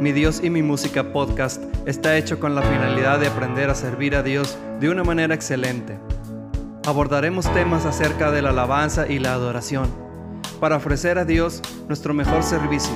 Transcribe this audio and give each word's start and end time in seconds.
Mi 0.00 0.12
Dios 0.12 0.40
y 0.44 0.48
mi 0.48 0.62
música 0.62 1.12
podcast 1.12 1.60
está 1.84 2.16
hecho 2.16 2.38
con 2.38 2.54
la 2.54 2.62
finalidad 2.62 3.18
de 3.18 3.26
aprender 3.26 3.68
a 3.68 3.74
servir 3.74 4.14
a 4.14 4.22
Dios 4.22 4.56
de 4.78 4.90
una 4.90 5.02
manera 5.02 5.34
excelente. 5.34 5.98
Abordaremos 6.86 7.52
temas 7.52 7.84
acerca 7.84 8.30
de 8.30 8.40
la 8.40 8.50
alabanza 8.50 9.08
y 9.08 9.18
la 9.18 9.32
adoración 9.32 9.88
para 10.60 10.76
ofrecer 10.76 11.18
a 11.18 11.24
Dios 11.24 11.60
nuestro 11.88 12.14
mejor 12.14 12.44
servicio. 12.44 12.94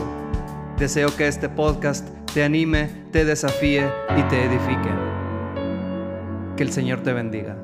Deseo 0.78 1.08
que 1.16 1.26
este 1.26 1.48
podcast 1.48 2.08
te 2.32 2.44
anime, 2.44 2.88
te 3.10 3.24
desafíe 3.24 3.84
y 4.16 4.22
te 4.28 4.44
edifique. 4.44 4.90
Que 6.56 6.62
el 6.62 6.70
Señor 6.70 7.00
te 7.00 7.12
bendiga. 7.12 7.56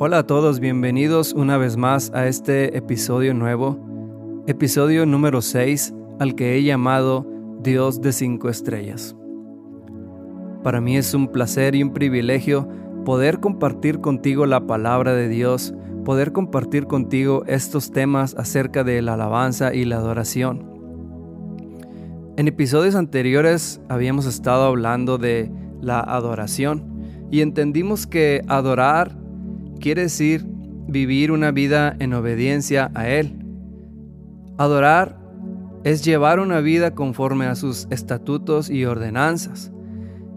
Hola 0.00 0.18
a 0.18 0.26
todos, 0.26 0.58
bienvenidos 0.58 1.34
una 1.34 1.56
vez 1.56 1.76
más 1.76 2.10
a 2.12 2.26
este 2.26 2.76
episodio 2.76 3.32
nuevo 3.32 3.85
episodio 4.46 5.06
número 5.06 5.42
6 5.42 5.92
al 6.20 6.36
que 6.36 6.54
he 6.54 6.62
llamado 6.62 7.26
Dios 7.62 8.00
de 8.00 8.12
cinco 8.12 8.48
estrellas. 8.48 9.16
Para 10.62 10.80
mí 10.80 10.96
es 10.96 11.14
un 11.14 11.32
placer 11.32 11.74
y 11.74 11.82
un 11.82 11.92
privilegio 11.92 12.68
poder 13.04 13.40
compartir 13.40 14.00
contigo 14.00 14.46
la 14.46 14.64
palabra 14.66 15.14
de 15.14 15.28
Dios, 15.28 15.74
poder 16.04 16.30
compartir 16.30 16.86
contigo 16.86 17.42
estos 17.48 17.90
temas 17.90 18.36
acerca 18.38 18.84
de 18.84 19.02
la 19.02 19.14
alabanza 19.14 19.74
y 19.74 19.84
la 19.84 19.96
adoración. 19.96 20.64
En 22.36 22.46
episodios 22.46 22.94
anteriores 22.94 23.80
habíamos 23.88 24.26
estado 24.26 24.66
hablando 24.66 25.18
de 25.18 25.50
la 25.80 25.98
adoración 25.98 27.02
y 27.32 27.40
entendimos 27.40 28.06
que 28.06 28.42
adorar 28.46 29.18
quiere 29.80 30.02
decir 30.02 30.46
vivir 30.86 31.32
una 31.32 31.50
vida 31.50 31.96
en 31.98 32.14
obediencia 32.14 32.92
a 32.94 33.08
Él 33.08 33.45
Adorar 34.58 35.18
es 35.84 36.04
llevar 36.04 36.40
una 36.40 36.60
vida 36.60 36.94
conforme 36.94 37.46
a 37.46 37.54
sus 37.54 37.86
estatutos 37.90 38.70
y 38.70 38.86
ordenanzas. 38.86 39.70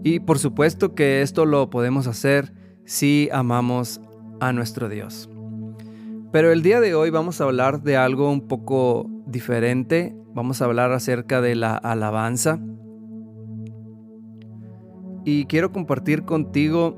Y 0.02 0.20
por 0.20 0.38
supuesto 0.38 0.94
que 0.94 1.22
esto 1.22 1.46
lo 1.46 1.70
podemos 1.70 2.06
hacer 2.06 2.52
si 2.84 3.28
amamos 3.32 4.00
a 4.40 4.52
nuestro 4.52 4.88
Dios. 4.88 5.30
Pero 6.32 6.52
el 6.52 6.62
día 6.62 6.80
de 6.80 6.94
hoy 6.94 7.10
vamos 7.10 7.40
a 7.40 7.44
hablar 7.44 7.82
de 7.82 7.96
algo 7.96 8.30
un 8.30 8.46
poco 8.46 9.06
diferente. 9.26 10.14
Vamos 10.34 10.60
a 10.60 10.66
hablar 10.66 10.92
acerca 10.92 11.40
de 11.40 11.54
la 11.56 11.74
alabanza. 11.74 12.60
Y 15.24 15.46
quiero 15.46 15.72
compartir 15.72 16.24
contigo 16.24 16.96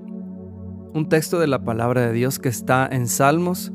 un 0.92 1.08
texto 1.08 1.38
de 1.38 1.46
la 1.46 1.64
palabra 1.64 2.02
de 2.02 2.12
Dios 2.12 2.38
que 2.38 2.48
está 2.48 2.86
en 2.90 3.08
Salmos, 3.08 3.72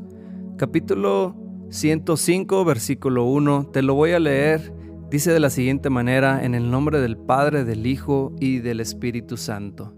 capítulo 0.56 1.47
105, 1.70 2.64
versículo 2.64 3.24
1, 3.24 3.68
te 3.72 3.82
lo 3.82 3.94
voy 3.94 4.12
a 4.12 4.18
leer. 4.18 4.72
Dice 5.10 5.32
de 5.32 5.40
la 5.40 5.50
siguiente 5.50 5.90
manera, 5.90 6.42
en 6.42 6.54
el 6.54 6.70
nombre 6.70 6.98
del 7.00 7.18
Padre, 7.18 7.64
del 7.64 7.86
Hijo 7.86 8.34
y 8.40 8.60
del 8.60 8.80
Espíritu 8.80 9.36
Santo. 9.36 9.94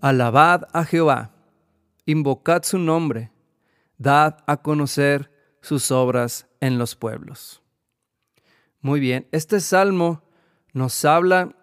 Alabad 0.00 0.62
a 0.72 0.84
Jehová, 0.84 1.32
invocad 2.06 2.64
su 2.64 2.78
nombre, 2.78 3.30
dad 3.98 4.38
a 4.46 4.56
conocer 4.56 5.30
sus 5.60 5.92
obras 5.92 6.48
en 6.60 6.76
los 6.76 6.96
pueblos. 6.96 7.62
Muy 8.80 8.98
bien, 8.98 9.28
este 9.30 9.60
salmo 9.60 10.22
nos 10.72 11.04
habla 11.04 11.54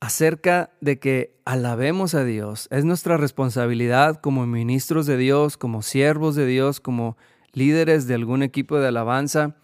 acerca 0.00 0.70
de 0.80 0.98
que 0.98 1.40
alabemos 1.46 2.14
a 2.14 2.24
Dios. 2.24 2.68
Es 2.70 2.84
nuestra 2.84 3.16
responsabilidad 3.16 4.20
como 4.20 4.46
ministros 4.46 5.06
de 5.06 5.16
Dios, 5.16 5.56
como 5.56 5.80
siervos 5.80 6.34
de 6.34 6.44
Dios, 6.44 6.80
como 6.80 7.16
líderes 7.52 8.06
de 8.06 8.14
algún 8.14 8.42
equipo 8.42 8.78
de 8.78 8.88
alabanza, 8.88 9.56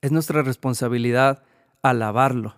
es 0.00 0.12
nuestra 0.12 0.42
responsabilidad 0.42 1.42
alabarlo. 1.82 2.54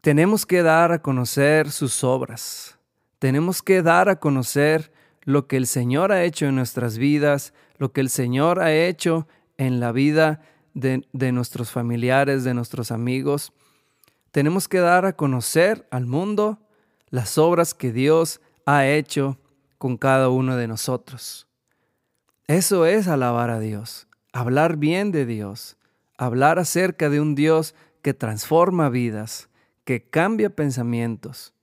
Tenemos 0.00 0.44
que 0.44 0.62
dar 0.62 0.92
a 0.92 1.00
conocer 1.00 1.70
sus 1.70 2.04
obras. 2.04 2.78
Tenemos 3.18 3.62
que 3.62 3.80
dar 3.80 4.10
a 4.10 4.20
conocer 4.20 4.92
lo 5.22 5.46
que 5.46 5.56
el 5.56 5.66
Señor 5.66 6.12
ha 6.12 6.24
hecho 6.24 6.44
en 6.46 6.56
nuestras 6.56 6.98
vidas, 6.98 7.54
lo 7.78 7.92
que 7.92 8.02
el 8.02 8.10
Señor 8.10 8.60
ha 8.60 8.74
hecho 8.74 9.26
en 9.56 9.80
la 9.80 9.92
vida 9.92 10.42
de, 10.74 11.06
de, 11.12 11.32
nuestros 11.32 11.70
familiares, 11.70 12.44
de 12.44 12.52
nuestros 12.52 12.90
amigos. 12.90 13.52
Tenemos 14.30 14.68
que 14.68 14.80
dar 14.80 15.06
a 15.06 15.16
conocer 15.16 15.86
al 15.90 16.04
mundo 16.04 16.58
las 17.08 17.38
obras 17.38 17.72
que 17.72 17.90
Dios 17.90 18.42
ha 18.66 18.86
hecho 18.86 19.38
con 19.78 19.96
cada 19.96 20.28
uno 20.28 20.56
de 20.56 20.68
nosotros. 20.68 21.46
Eso 22.46 22.86
es 22.86 23.08
alabar 23.08 23.50
a 23.50 23.58
Dios, 23.58 24.06
hablar 24.32 24.76
bien 24.76 25.12
de 25.12 25.26
Dios, 25.26 25.76
hablar 26.18 26.58
acerca 26.58 27.08
de 27.08 27.20
un 27.20 27.34
Dios 27.34 27.74
que 28.02 28.14
transforma 28.14 28.88
vidas, 28.88 29.48
que 29.84 30.02
cambia 30.02 30.50
pensamientos. 30.50 31.54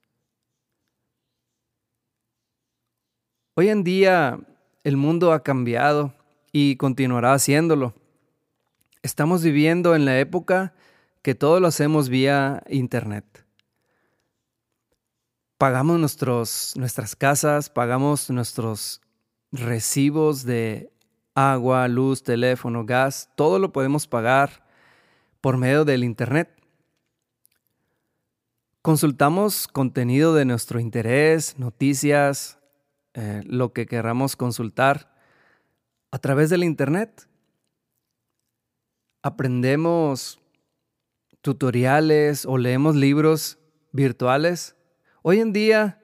Hoy 3.53 3.69
en 3.69 3.83
día 3.83 4.39
el 4.83 4.97
mundo 4.97 5.33
ha 5.33 5.43
cambiado 5.43 6.13
y 6.51 6.77
continuará 6.77 7.33
haciéndolo. 7.33 7.93
Estamos 9.03 9.43
viviendo 9.43 9.95
en 9.95 10.05
la 10.05 10.19
época 10.19 10.73
que 11.21 11.35
todo 11.35 11.59
lo 11.59 11.67
hacemos 11.67 12.09
vía 12.09 12.63
Internet 12.69 13.40
pagamos 15.61 15.99
nuestros, 15.99 16.73
nuestras 16.75 17.15
casas, 17.15 17.69
pagamos 17.69 18.31
nuestros 18.31 18.99
recibos 19.51 20.43
de 20.43 20.91
agua, 21.35 21.87
luz, 21.87 22.23
teléfono, 22.23 22.83
gas, 22.83 23.29
todo 23.35 23.59
lo 23.59 23.71
podemos 23.71 24.07
pagar 24.07 24.65
por 25.39 25.57
medio 25.57 25.85
del 25.85 26.03
Internet. 26.03 26.49
Consultamos 28.81 29.67
contenido 29.67 30.33
de 30.33 30.45
nuestro 30.45 30.79
interés, 30.79 31.59
noticias, 31.59 32.57
eh, 33.13 33.43
lo 33.45 33.71
que 33.71 33.85
queramos 33.85 34.35
consultar 34.35 35.13
a 36.09 36.17
través 36.17 36.49
del 36.49 36.63
Internet. 36.63 37.29
Aprendemos 39.21 40.39
tutoriales 41.43 42.47
o 42.47 42.57
leemos 42.57 42.95
libros 42.95 43.59
virtuales 43.91 44.75
Hoy 45.23 45.39
en 45.39 45.53
día 45.53 45.99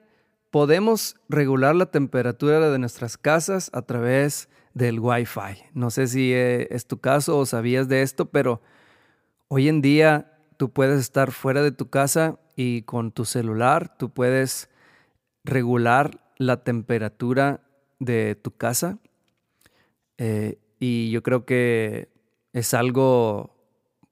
podemos 0.52 1.16
regular 1.28 1.74
la 1.74 1.86
temperatura 1.86 2.70
de 2.70 2.78
nuestras 2.78 3.18
casas 3.18 3.68
a 3.72 3.82
través 3.82 4.48
del 4.74 5.00
Wi-Fi. 5.00 5.64
No 5.74 5.90
sé 5.90 6.06
si 6.06 6.32
eh, 6.32 6.68
es 6.70 6.86
tu 6.86 7.00
caso 7.00 7.36
o 7.36 7.44
sabías 7.44 7.88
de 7.88 8.02
esto, 8.02 8.26
pero 8.26 8.62
hoy 9.48 9.68
en 9.68 9.82
día 9.82 10.38
tú 10.56 10.72
puedes 10.72 11.00
estar 11.00 11.32
fuera 11.32 11.62
de 11.62 11.72
tu 11.72 11.90
casa 11.90 12.38
y 12.54 12.82
con 12.82 13.10
tu 13.10 13.24
celular 13.24 13.98
tú 13.98 14.10
puedes 14.10 14.70
regular 15.42 16.20
la 16.36 16.62
temperatura 16.62 17.60
de 17.98 18.36
tu 18.36 18.52
casa. 18.52 18.98
Eh, 20.16 20.60
y 20.78 21.10
yo 21.10 21.24
creo 21.24 21.44
que 21.44 22.08
es 22.52 22.72
algo 22.72 23.56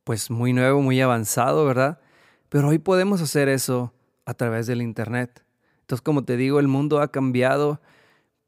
pues 0.03 0.33
muy 0.33 0.53
nuevo, 0.53 0.83
muy 0.83 1.01
avanzado, 1.01 1.65
¿verdad? 1.65 2.01
Pero 2.49 2.67
hoy 2.67 2.81
podemos 2.81 3.23
hacer 3.23 3.49
eso 3.49 3.93
a 4.27 4.35
través 4.35 4.67
del 4.67 4.83
Internet. 4.83 5.45
Entonces, 5.81 6.03
como 6.03 6.25
te 6.25 6.37
digo, 6.37 6.61
el 6.61 6.69
mundo 6.69 7.01
ha 7.01 7.11
cambiado 7.11 7.81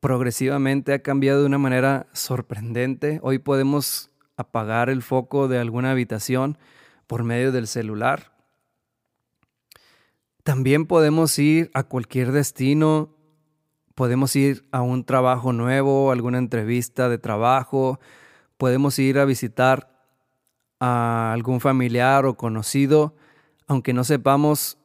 progresivamente, 0.00 0.92
ha 0.92 1.02
cambiado 1.02 1.40
de 1.40 1.46
una 1.46 1.58
manera 1.58 2.06
sorprendente. 2.12 3.20
Hoy 3.22 3.38
podemos 3.38 4.10
apagar 4.36 4.90
el 4.90 5.02
foco 5.02 5.48
de 5.48 5.58
alguna 5.58 5.92
habitación 5.92 6.58
por 7.06 7.24
medio 7.24 7.52
del 7.52 7.66
celular. 7.66 8.32
También 10.42 10.86
podemos 10.86 11.38
ir 11.38 11.70
a 11.74 11.82
cualquier 11.82 12.32
destino, 12.32 13.14
podemos 13.94 14.34
ir 14.36 14.66
a 14.72 14.82
un 14.82 15.04
trabajo 15.04 15.52
nuevo, 15.52 16.10
alguna 16.10 16.38
entrevista 16.38 17.08
de 17.08 17.18
trabajo, 17.18 18.00
podemos 18.56 18.98
ir 18.98 19.18
a 19.18 19.24
visitar 19.24 19.92
a 20.80 21.32
algún 21.32 21.60
familiar 21.60 22.24
o 22.26 22.36
conocido, 22.36 23.14
aunque 23.66 23.92
no 23.92 24.04
sepamos 24.04 24.77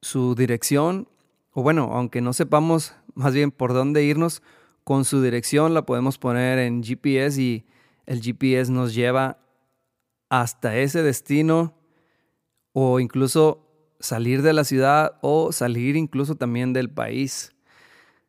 su 0.00 0.34
dirección, 0.34 1.08
o 1.52 1.62
bueno, 1.62 1.90
aunque 1.92 2.20
no 2.20 2.32
sepamos 2.32 2.94
más 3.14 3.34
bien 3.34 3.50
por 3.50 3.72
dónde 3.72 4.04
irnos, 4.04 4.42
con 4.84 5.04
su 5.04 5.20
dirección 5.20 5.74
la 5.74 5.82
podemos 5.82 6.18
poner 6.18 6.58
en 6.58 6.82
GPS 6.82 7.42
y 7.42 7.66
el 8.06 8.22
GPS 8.22 8.72
nos 8.72 8.94
lleva 8.94 9.38
hasta 10.30 10.76
ese 10.76 11.02
destino 11.02 11.74
o 12.72 13.00
incluso 13.00 13.66
salir 14.00 14.42
de 14.42 14.52
la 14.52 14.64
ciudad 14.64 15.18
o 15.20 15.52
salir 15.52 15.96
incluso 15.96 16.36
también 16.36 16.72
del 16.72 16.90
país. 16.90 17.52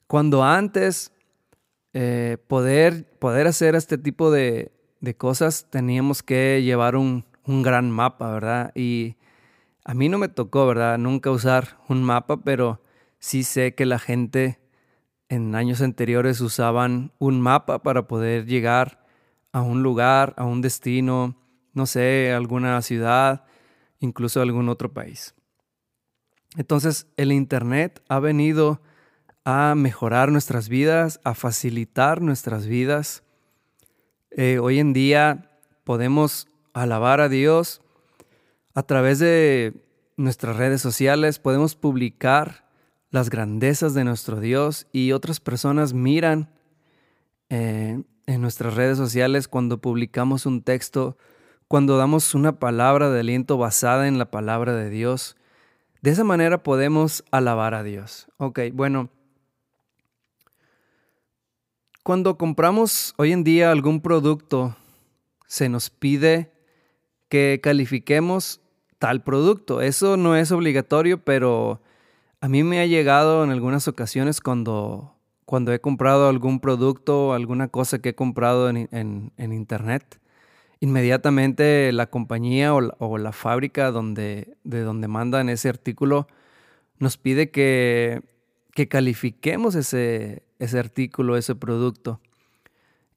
Cuando 0.08 0.44
antes 0.44 1.14
eh, 1.94 2.38
poder, 2.48 3.10
poder 3.20 3.48
hacer 3.48 3.76
este 3.76 3.98
tipo 3.98 4.32
de, 4.32 4.72
de, 5.00 5.16
cosas 5.16 5.68
teníamos 5.70 6.24
que 6.24 6.62
llevar 6.64 6.96
un, 6.96 7.26
un 7.46 7.62
gran 7.62 7.90
mapa, 7.92 8.32
¿verdad? 8.32 8.72
Y 8.76 9.16
a 9.86 9.94
mí 9.94 10.10
no 10.10 10.18
me 10.18 10.28
tocó, 10.28 10.68
¿verdad? 10.68 10.98
Nunca 10.98 11.32
usar 11.32 11.78
un 11.88 12.04
mapa, 12.04 12.44
pero 12.44 12.82
sí 13.20 13.44
sé 13.44 13.76
que 13.76 13.86
la 13.86 14.00
gente 14.00 14.60
en 15.30 15.56
años 15.56 15.82
anteriores 15.82 16.42
usaban 16.42 17.12
un 17.20 17.40
mapa 17.40 17.84
para 17.84 18.08
poder 18.08 18.46
llegar 18.46 19.06
a 19.52 19.62
un 19.62 19.84
lugar, 19.84 20.34
a 20.38 20.46
un 20.46 20.62
destino, 20.62 21.36
no 21.74 21.86
sé, 21.86 22.32
alguna 22.34 22.82
ciudad, 22.82 23.46
incluso 24.00 24.42
algún 24.42 24.70
otro 24.70 24.94
país. 24.94 25.36
Entonces, 26.58 27.08
el 27.16 27.32
Internet 27.32 28.04
ha 28.10 28.20
venido 28.20 28.82
a 29.46 29.76
mejorar 29.76 30.32
nuestras 30.32 30.68
vidas, 30.68 31.20
a 31.24 31.34
facilitar 31.36 32.22
nuestras 32.22 32.66
vidas. 32.66 33.24
Eh, 34.32 34.60
hoy 34.60 34.80
en 34.80 34.94
día 34.94 35.52
podemos 35.84 36.48
alabar 36.74 37.22
a 37.22 37.30
Dios 37.30 37.82
a 38.74 38.84
través 38.84 39.20
de 39.20 39.74
nuestras 40.18 40.58
redes 40.58 40.82
sociales, 40.82 41.40
podemos 41.40 41.76
publicar 41.76 42.70
las 43.10 43.30
grandezas 43.30 43.94
de 43.94 44.04
nuestro 44.04 44.40
Dios 44.40 44.88
y 44.92 45.12
otras 45.14 45.40
personas 45.40 45.94
miran 45.94 46.50
eh, 47.50 48.04
en 48.28 48.42
nuestras 48.42 48.76
redes 48.76 48.98
sociales 48.98 49.48
cuando 49.48 49.82
publicamos 49.82 50.46
un 50.46 50.62
texto, 50.62 51.18
cuando 51.68 51.98
damos 51.98 52.36
una 52.36 52.60
palabra 52.60 53.10
de 53.10 53.22
aliento 53.22 53.58
basada 53.58 54.08
en 54.08 54.20
la 54.20 54.30
palabra 54.30 54.76
de 54.76 54.90
Dios. 54.90 55.36
De 56.02 56.12
esa 56.12 56.24
manera 56.24 56.62
podemos 56.62 57.24
alabar 57.32 57.74
a 57.74 57.84
Dios. 57.84 58.28
Ok, 58.38 58.60
bueno. 58.74 59.10
Cuando 62.04 62.38
compramos 62.38 63.14
hoy 63.18 63.32
en 63.34 63.44
día 63.44 63.72
algún 63.72 64.02
producto, 64.02 64.76
se 65.48 65.70
nos 65.70 65.90
pide 65.90 66.52
que 67.30 67.60
califiquemos 67.64 68.62
tal 68.98 69.24
producto. 69.24 69.82
Eso 69.82 70.18
no 70.18 70.36
es 70.36 70.52
obligatorio, 70.52 71.24
pero 71.24 71.82
a 72.42 72.50
mí 72.50 72.64
me 72.64 72.82
ha 72.82 72.86
llegado 72.86 73.44
en 73.44 73.52
algunas 73.52 73.88
ocasiones 73.88 74.42
cuando, 74.42 75.16
cuando 75.46 75.74
he 75.74 75.80
comprado 75.80 76.28
algún 76.28 76.60
producto, 76.60 77.34
alguna 77.34 77.70
cosa 77.70 78.00
que 78.00 78.10
he 78.10 78.16
comprado 78.16 78.70
en, 78.70 79.32
internet, 79.38 80.20
inmediatamente 80.80 81.92
la 81.94 82.08
compañía 82.08 82.74
o 82.74 83.18
la, 83.18 83.32
fábrica 83.32 83.92
donde, 83.92 84.58
de 84.64 84.82
donde 84.82 85.08
mandan 85.08 85.50
ese 85.50 85.70
artículo 85.70 86.28
nos 86.98 87.18
pide 87.18 87.50
que, 87.52 88.22
que 88.74 88.88
califiquemos 88.90 89.76
ese, 89.76 90.44
ese 90.60 90.80
artículo, 90.80 91.38
ese 91.38 91.56
producto 91.56 92.20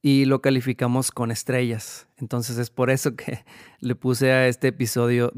y 0.02 0.24
lo 0.24 0.42
calificamos 0.42 1.12
con 1.12 1.30
estrellas. 1.30 2.08
Entonces 2.16 2.58
es 2.58 2.70
por 2.70 2.90
eso 2.90 3.14
que 3.14 3.44
le 3.80 3.94
puse 3.94 4.32
a 4.32 4.48
este 4.48 4.68
episodio 4.68 5.32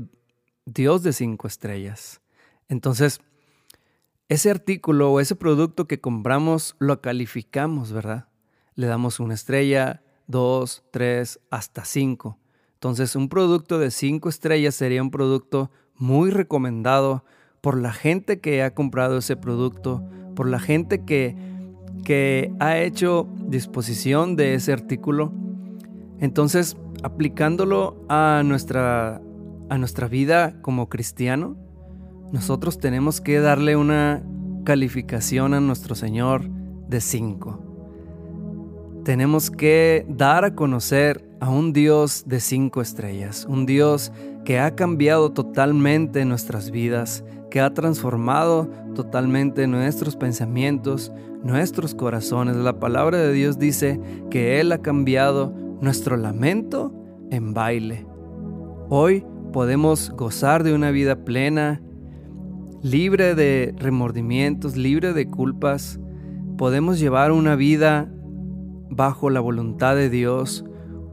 Dios 0.64 1.02
de 1.02 1.12
cinco 1.12 1.46
estrellas. 1.46 2.22
Entonces, 2.68 3.20
ese 4.30 4.50
artículo 4.50 5.12
o 5.12 5.20
ese 5.20 5.36
producto 5.36 5.86
que 5.86 6.00
compramos 6.00 6.74
lo 6.78 7.02
calificamos, 7.02 7.92
¿verdad? 7.92 8.28
Le 8.74 8.86
damos 8.86 9.20
una 9.20 9.34
estrella, 9.34 10.02
dos, 10.26 10.82
tres, 10.90 11.40
hasta 11.50 11.84
cinco. 11.84 12.38
Entonces, 12.72 13.16
un 13.16 13.28
producto 13.28 13.78
de 13.78 13.90
cinco 13.90 14.30
estrellas 14.30 14.74
sería 14.74 15.02
un 15.02 15.10
producto 15.10 15.70
muy 15.94 16.30
recomendado 16.30 17.24
por 17.60 17.78
la 17.78 17.92
gente 17.92 18.40
que 18.40 18.62
ha 18.62 18.74
comprado 18.74 19.18
ese 19.18 19.36
producto, 19.36 20.02
por 20.34 20.48
la 20.48 20.58
gente 20.58 21.04
que, 21.04 21.36
que 22.02 22.52
ha 22.60 22.78
hecho 22.78 23.28
disposición 23.46 24.36
de 24.36 24.54
ese 24.54 24.72
artículo. 24.72 25.32
Entonces, 26.18 26.76
aplicándolo 27.02 28.04
a 28.08 28.42
nuestra, 28.44 29.20
a 29.68 29.78
nuestra 29.78 30.08
vida 30.08 30.60
como 30.62 30.88
cristiano, 30.88 31.56
nosotros 32.32 32.78
tenemos 32.78 33.20
que 33.20 33.40
darle 33.40 33.76
una 33.76 34.22
calificación 34.64 35.54
a 35.54 35.60
nuestro 35.60 35.94
Señor 35.94 36.48
de 36.88 37.00
5. 37.00 37.60
Tenemos 39.04 39.50
que 39.50 40.06
dar 40.08 40.44
a 40.44 40.54
conocer 40.54 41.28
a 41.38 41.50
un 41.50 41.74
Dios 41.74 42.24
de 42.26 42.40
cinco 42.40 42.80
estrellas, 42.80 43.46
un 43.46 43.66
Dios 43.66 44.10
que 44.46 44.58
ha 44.58 44.74
cambiado 44.74 45.32
totalmente 45.32 46.24
nuestras 46.24 46.70
vidas, 46.70 47.22
que 47.50 47.60
ha 47.60 47.74
transformado 47.74 48.70
totalmente 48.94 49.66
nuestros 49.66 50.16
pensamientos, 50.16 51.12
nuestros 51.44 51.94
corazones. 51.94 52.56
La 52.56 52.80
palabra 52.80 53.18
de 53.18 53.32
Dios 53.32 53.58
dice 53.58 54.00
que 54.30 54.60
Él 54.60 54.72
ha 54.72 54.78
cambiado 54.78 55.54
nuestro 55.80 56.16
lamento 56.16 56.92
en 57.30 57.54
baile. 57.54 58.06
Hoy 58.88 59.24
podemos 59.52 60.10
gozar 60.10 60.64
de 60.64 60.74
una 60.74 60.90
vida 60.90 61.24
plena 61.24 61.80
libre 62.82 63.34
de 63.34 63.74
remordimientos, 63.78 64.76
libre 64.76 65.12
de 65.12 65.30
culpas, 65.30 65.98
podemos 66.58 66.98
llevar 66.98 67.32
una 67.32 67.56
vida 67.56 68.10
bajo 68.90 69.30
la 69.30 69.40
voluntad 69.40 69.96
de 69.96 70.10
Dios, 70.10 70.64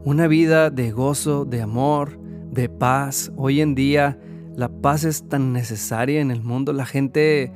una 0.04 0.26
vida 0.26 0.70
de 0.70 0.92
gozo, 0.92 1.44
de 1.44 1.62
amor, 1.62 2.18
de 2.50 2.68
paz. 2.68 3.32
Hoy 3.36 3.60
en 3.60 3.74
día 3.74 4.18
la 4.54 4.68
paz 4.68 5.04
es 5.04 5.28
tan 5.28 5.52
necesaria 5.52 6.20
en 6.20 6.30
el 6.30 6.42
mundo, 6.42 6.72
la 6.72 6.84
gente 6.84 7.52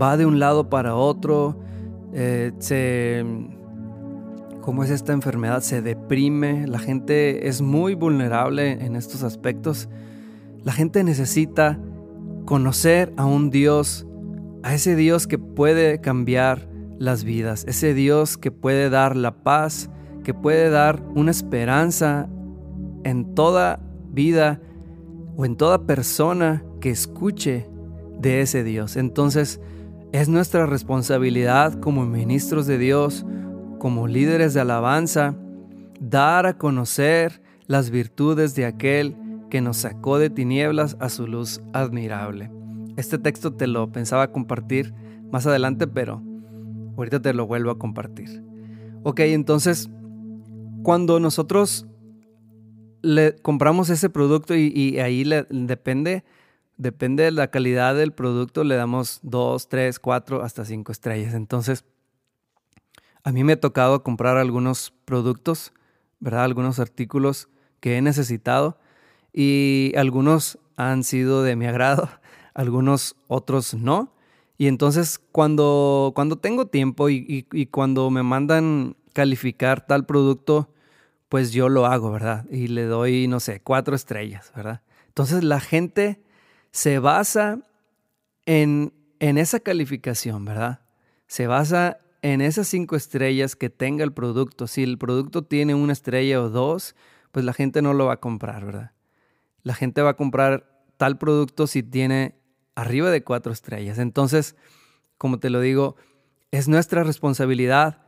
va 0.00 0.16
de 0.16 0.24
un 0.24 0.38
lado 0.38 0.70
para 0.70 0.94
otro, 0.94 1.60
eh, 2.12 2.52
se... 2.58 3.24
¿Cómo 4.60 4.84
es 4.84 4.90
esta 4.90 5.14
enfermedad? 5.14 5.62
Se 5.62 5.80
deprime, 5.80 6.66
la 6.66 6.78
gente 6.78 7.48
es 7.48 7.62
muy 7.62 7.94
vulnerable 7.94 8.72
en 8.72 8.96
estos 8.96 9.22
aspectos. 9.22 9.88
La 10.62 10.72
gente 10.72 11.02
necesita 11.04 11.78
conocer 12.44 13.12
a 13.16 13.24
un 13.24 13.48
Dios, 13.48 14.06
a 14.62 14.74
ese 14.74 14.94
Dios 14.94 15.26
que 15.26 15.38
puede 15.38 16.00
cambiar 16.02 16.68
las 16.98 17.24
vidas, 17.24 17.64
ese 17.66 17.94
Dios 17.94 18.36
que 18.36 18.50
puede 18.50 18.90
dar 18.90 19.16
la 19.16 19.42
paz, 19.42 19.88
que 20.22 20.34
puede 20.34 20.68
dar 20.68 21.02
una 21.14 21.30
esperanza 21.30 22.28
en 23.04 23.34
toda 23.34 23.80
vida 24.10 24.60
o 25.36 25.46
en 25.46 25.56
toda 25.56 25.86
persona 25.86 26.64
que 26.80 26.90
escuche 26.90 27.70
de 28.20 28.40
ese 28.40 28.64
Dios. 28.64 28.96
Entonces, 28.96 29.60
es 30.12 30.28
nuestra 30.28 30.66
responsabilidad 30.66 31.78
como 31.80 32.06
ministros 32.06 32.66
de 32.66 32.78
Dios, 32.78 33.26
como 33.78 34.06
líderes 34.06 34.54
de 34.54 34.60
alabanza, 34.60 35.34
dar 36.00 36.46
a 36.46 36.56
conocer 36.56 37.42
las 37.66 37.90
virtudes 37.90 38.54
de 38.54 38.64
aquel 38.64 39.16
que 39.50 39.60
nos 39.60 39.78
sacó 39.78 40.18
de 40.18 40.30
tinieblas 40.30 40.96
a 41.00 41.08
su 41.08 41.26
luz 41.26 41.60
admirable. 41.72 42.50
Este 42.96 43.18
texto 43.18 43.52
te 43.54 43.66
lo 43.66 43.92
pensaba 43.92 44.32
compartir 44.32 44.94
más 45.30 45.46
adelante, 45.46 45.86
pero 45.86 46.22
ahorita 46.96 47.20
te 47.20 47.34
lo 47.34 47.46
vuelvo 47.46 47.70
a 47.70 47.78
compartir. 47.78 48.42
Ok, 49.02 49.20
entonces, 49.20 49.90
cuando 50.82 51.20
nosotros 51.20 51.86
le 53.02 53.36
compramos 53.36 53.90
ese 53.90 54.10
producto 54.10 54.54
y, 54.56 54.98
ahí 54.98 55.24
le, 55.24 55.46
depende, 55.50 56.24
depende 56.78 57.24
de 57.24 57.32
la 57.32 57.50
calidad 57.50 57.94
del 57.94 58.12
producto, 58.12 58.64
le 58.64 58.76
damos 58.76 59.20
2, 59.22 59.68
3, 59.68 59.98
4, 59.98 60.42
hasta 60.42 60.64
5 60.64 60.92
estrellas. 60.92 61.34
Entonces, 61.34 61.84
a 63.24 63.32
mí 63.32 63.44
me 63.44 63.54
ha 63.54 63.60
tocado 63.60 64.02
comprar 64.02 64.38
algunos 64.38 64.94
productos, 65.04 65.72
¿verdad? 66.20 66.44
Algunos 66.44 66.78
artículos 66.78 67.48
que 67.80 67.98
he 67.98 68.02
necesitado 68.02 68.78
y 69.32 69.92
algunos 69.96 70.58
han 70.76 71.04
sido 71.04 71.42
de 71.42 71.56
mi 71.56 71.66
agrado, 71.66 72.08
algunos 72.54 73.16
otros 73.26 73.74
no. 73.74 74.14
Y 74.56 74.66
entonces 74.66 75.20
cuando, 75.30 76.12
cuando 76.14 76.36
tengo 76.36 76.66
tiempo 76.66 77.10
y, 77.10 77.44
cuando 77.70 78.10
me 78.10 78.22
mandan 78.22 78.96
calificar 79.12 79.86
tal 79.86 80.06
producto, 80.06 80.72
pues 81.28 81.52
yo 81.52 81.68
lo 81.68 81.86
hago, 81.86 82.10
¿verdad? 82.10 82.46
Y 82.50 82.68
le 82.68 82.84
doy, 82.84 83.28
no 83.28 83.40
sé, 83.40 83.60
cuatro 83.60 83.94
estrellas, 83.94 84.52
¿verdad? 84.56 84.82
Entonces 85.08 85.44
la 85.44 85.60
gente 85.60 86.22
se 86.70 86.98
basa 86.98 87.60
en, 88.46 88.92
en 89.18 89.38
esa 89.38 89.60
calificación, 89.60 90.44
¿verdad? 90.44 90.80
Se 91.26 91.46
basa 91.46 91.98
en 92.22 92.40
esas 92.40 92.68
cinco 92.68 92.96
estrellas 92.96 93.56
que 93.56 93.70
tenga 93.70 94.04
el 94.04 94.12
producto. 94.12 94.66
Si 94.66 94.82
el 94.82 94.98
producto 94.98 95.42
tiene 95.42 95.74
una 95.74 95.92
estrella 95.92 96.40
o 96.40 96.48
dos, 96.48 96.94
pues 97.32 97.44
la 97.44 97.52
gente 97.52 97.82
no 97.82 97.94
lo 97.94 98.06
va 98.06 98.14
a 98.14 98.20
comprar, 98.20 98.64
¿verdad? 98.64 98.92
la 99.68 99.74
gente 99.74 100.00
va 100.00 100.10
a 100.10 100.16
comprar 100.16 100.82
tal 100.96 101.18
producto 101.18 101.66
si 101.66 101.82
tiene 101.82 102.34
arriba 102.74 103.10
de 103.10 103.22
cuatro 103.22 103.52
estrellas. 103.52 103.98
Entonces, 103.98 104.56
como 105.18 105.40
te 105.40 105.50
lo 105.50 105.60
digo, 105.60 105.96
es 106.50 106.68
nuestra 106.68 107.04
responsabilidad 107.04 108.00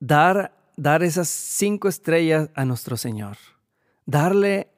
dar, 0.00 0.56
dar 0.76 1.02
esas 1.02 1.28
cinco 1.28 1.88
estrellas 1.88 2.50
a 2.54 2.64
nuestro 2.64 2.96
Señor. 2.96 3.36
Darle, 4.06 4.70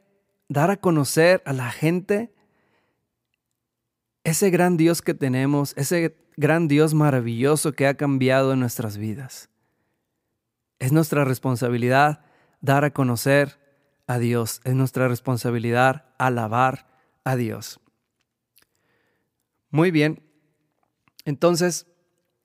dar 0.49 0.73
a 0.73 0.79
conocer 0.79 1.43
a 1.45 1.53
la 1.53 1.71
gente 1.71 2.35
ese 4.29 4.51
gran 4.51 4.77
Dios 4.77 5.01
que 5.01 5.15
tenemos, 5.15 5.73
ese 5.77 6.17
gran 6.37 6.69
Dios 6.69 6.93
maravilloso 6.93 7.73
que 7.73 7.87
ha 7.87 7.95
cambiado 7.95 8.53
en 8.53 8.61
nuestras 8.61 8.99
vidas. 8.99 9.49
Es 10.79 10.93
nuestra 10.93 11.25
responsabilidad 11.25 12.21
dar 12.61 12.85
a 12.85 12.93
conocer 12.93 13.59
a 14.07 14.19
Dios. 14.19 14.61
Es 14.65 14.75
nuestra 14.75 15.09
responsabilidad 15.09 16.07
alabar 16.19 16.87
a 17.25 17.37
Dios. 17.37 17.81
Muy 19.71 19.91
bien. 19.91 20.23
Entonces, 21.25 21.87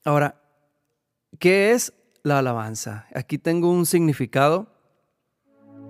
ahora, 0.06 0.42
¿qué 1.38 1.72
es 1.72 1.94
la 2.24 2.40
alabanza? 2.40 3.08
Aquí 3.14 3.38
tengo 3.38 3.70
un 3.70 3.86
significado 3.86 4.68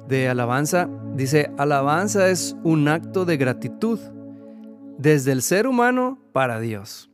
de 0.08 0.28
alabanza, 0.28 0.90
dice, 1.16 1.52
alabanza 1.58 2.30
es 2.30 2.56
un 2.64 2.88
acto 2.88 3.26
de 3.26 3.38
gratitud 3.38 4.00
desde 5.04 5.34
el 5.34 5.42
ser 5.42 5.68
humano 5.68 6.18
para 6.32 6.62
Dios 6.62 7.12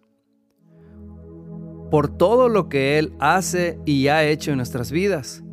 por 1.89 2.08
todo 2.08 2.50
lo 2.50 2.69
que 2.69 3.00
Él 3.00 3.13
hace 3.19 3.79
y 3.84 4.10
ha 4.10 4.24
hecho 4.24 4.51
en 4.51 4.58
nuestras 4.58 4.91
vidas, 4.91 5.43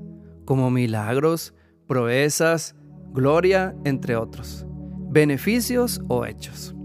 como 0.45 0.71
milagros, 0.71 1.55
proezas, 1.87 2.77
gloria, 3.15 3.75
entre 3.85 4.17
otros, 4.17 4.67
beneficios 5.09 6.03
o 6.09 6.27
hechos. 6.27 6.77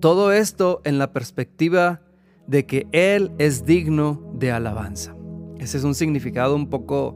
Todo 0.00 0.32
esto 0.32 0.80
en 0.84 0.96
la 0.96 1.12
perspectiva 1.12 2.00
de 2.46 2.64
que 2.64 2.86
Él 2.92 3.32
es 3.36 3.66
digno 3.66 4.32
de 4.32 4.50
alabanza. 4.50 5.14
Ese 5.58 5.76
es 5.76 5.84
un 5.84 5.94
significado 5.94 6.56
un 6.56 6.70
poco, 6.70 7.10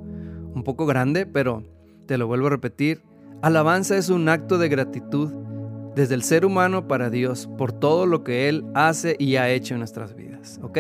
un 0.55 0.65
poco 0.65 0.85
grande, 0.85 1.25
pero 1.25 1.65
te 2.05 2.19
lo 2.19 2.27
vuelvo 2.27 2.49
a 2.49 2.51
repetir. 2.51 3.01
Alabanza 3.41 3.97
es 3.97 4.11
un 4.11 4.29
acto 4.29 4.59
de 4.59 4.69
gratitud 4.69 5.48
desde 5.99 6.15
el 6.15 6.23
ser 6.23 6.47
humano 6.47 6.87
para 6.87 7.11
Dios 7.11 7.49
por 7.59 7.73
todo 7.73 8.07
lo 8.07 8.23
que 8.23 8.49
Él 8.49 8.65
hace 8.73 9.17
y 9.19 9.35
ha 9.35 9.51
hecho 9.51 9.75
en 9.75 9.81
nuestras 9.81 10.15
vidas. 10.15 10.61
¿Ok? 10.63 10.79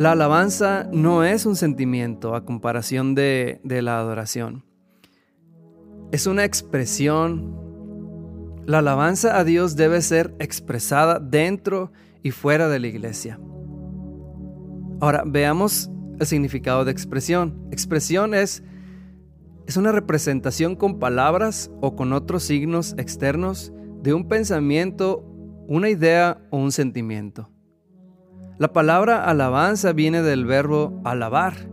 La 0.00 0.12
alabanza 0.12 0.88
no 0.92 1.22
es 1.22 1.46
un 1.46 1.54
sentimiento 1.54 2.34
a 2.34 2.44
comparación 2.44 3.14
de, 3.14 3.60
de 3.62 3.82
la 3.82 4.00
adoración. 4.00 4.64
Es 6.10 6.26
una 6.26 6.44
expresión. 6.44 7.56
La 8.66 8.78
alabanza 8.78 9.38
a 9.38 9.44
Dios 9.44 9.76
debe 9.76 10.02
ser 10.02 10.34
expresada 10.40 11.20
dentro 11.20 11.92
y 12.24 12.32
fuera 12.32 12.68
de 12.68 12.80
la 12.80 12.88
iglesia. 12.88 13.38
Ahora, 15.00 15.22
veamos 15.24 15.88
el 16.18 16.26
significado 16.26 16.84
de 16.84 16.90
expresión. 16.90 17.68
Expresión 17.70 18.34
es, 18.34 18.64
es 19.68 19.76
una 19.76 19.92
representación 19.92 20.76
con 20.76 20.98
palabras 20.98 21.70
o 21.82 21.94
con 21.94 22.14
otros 22.14 22.42
signos 22.42 22.94
externos 22.96 23.70
de 24.00 24.14
un 24.14 24.26
pensamiento, 24.26 25.22
una 25.68 25.90
idea 25.90 26.40
o 26.48 26.56
un 26.56 26.72
sentimiento. 26.72 27.50
La 28.56 28.72
palabra 28.72 29.24
alabanza 29.24 29.92
viene 29.92 30.22
del 30.22 30.46
verbo 30.46 30.98
alabar, 31.04 31.68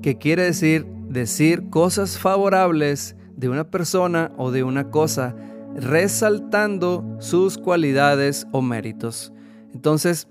que 0.00 0.16
quiere 0.16 0.44
decir 0.44 0.86
decir 1.08 1.70
cosas 1.70 2.18
favorables 2.18 3.16
de 3.36 3.48
una 3.48 3.68
persona 3.68 4.30
o 4.36 4.52
de 4.52 4.62
una 4.62 4.92
cosa, 4.92 5.34
resaltando 5.74 7.16
sus 7.18 7.58
cualidades 7.58 8.46
o 8.52 8.62
méritos. 8.62 9.32
Entonces, 9.72 10.28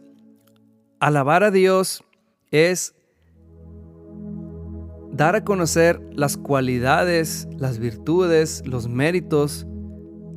alabar 1.02 1.44
a 1.44 1.52
Dios 1.52 2.02
es 2.50 2.96
dar 5.14 5.36
a 5.36 5.44
conocer 5.44 6.02
las 6.12 6.38
cualidades, 6.38 7.48
las 7.58 7.78
virtudes, 7.78 8.64
los 8.66 8.88
méritos 8.88 9.68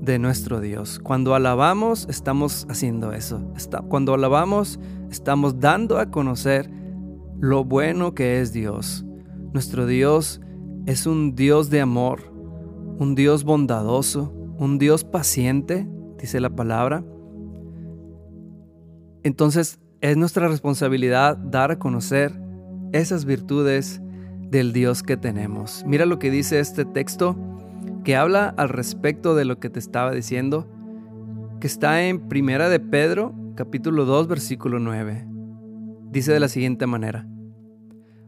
de 0.01 0.19
nuestro 0.19 0.61
Dios. 0.61 1.01
Cuando 1.03 1.35
alabamos, 1.35 2.07
estamos 2.11 2.67
haciendo 2.69 3.13
eso. 3.13 3.43
Cuando 3.89 4.13
alabamos, 4.13 4.79
estamos 5.11 5.59
dando 5.61 5.99
a 5.99 6.11
conocer 6.11 6.71
lo 7.41 7.65
bueno 7.65 8.15
que 8.15 8.41
es 8.41 8.53
Dios. 8.53 9.05
Nuestro 9.53 9.87
Dios 9.87 10.41
es 10.85 11.07
un 11.07 11.35
Dios 11.35 11.71
de 11.71 11.81
amor, 11.81 12.33
un 12.99 13.15
Dios 13.15 13.45
bondadoso, 13.45 14.33
un 14.59 14.79
Dios 14.79 15.05
paciente, 15.05 15.89
dice 16.19 16.39
la 16.39 16.51
palabra. 16.51 17.03
Entonces 19.23 19.81
es 20.03 20.17
nuestra 20.19 20.49
responsabilidad 20.49 21.39
dar 21.39 21.71
a 21.71 21.79
conocer 21.79 22.39
esas 22.93 23.25
virtudes 23.25 24.03
del 24.51 24.73
Dios 24.73 25.03
que 25.03 25.17
tenemos. 25.17 25.85
Mira 25.87 26.07
lo 26.07 26.19
que 26.19 26.31
dice 26.31 26.61
este 26.61 26.85
texto 26.85 27.37
que 28.05 28.17
habla 28.17 28.55
al 28.57 28.69
respecto 28.69 29.35
de 29.35 29.45
lo 29.45 29.59
que 29.59 29.71
te 29.71 29.79
estaba 29.79 30.13
diciendo, 30.13 30.69
que 31.61 31.67
está 31.67 32.05
en 32.05 32.29
Primera 32.29 32.69
de 32.69 32.79
Pedro, 32.79 33.35
capítulo 33.57 34.05
2, 34.05 34.29
versículo 34.29 34.79
9. 34.79 35.27
Dice 36.11 36.33
de 36.33 36.41
la 36.41 36.49
siguiente 36.49 36.87
manera: 36.87 37.27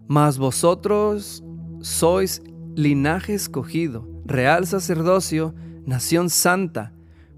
Mas 0.09 0.39
vosotros 0.39 1.45
sois 1.81 2.43
linaje 2.75 3.35
escogido, 3.35 4.09
real 4.25 4.67
sacerdocio, 4.67 5.55
nación 5.87 6.31
santa, 6.31 6.93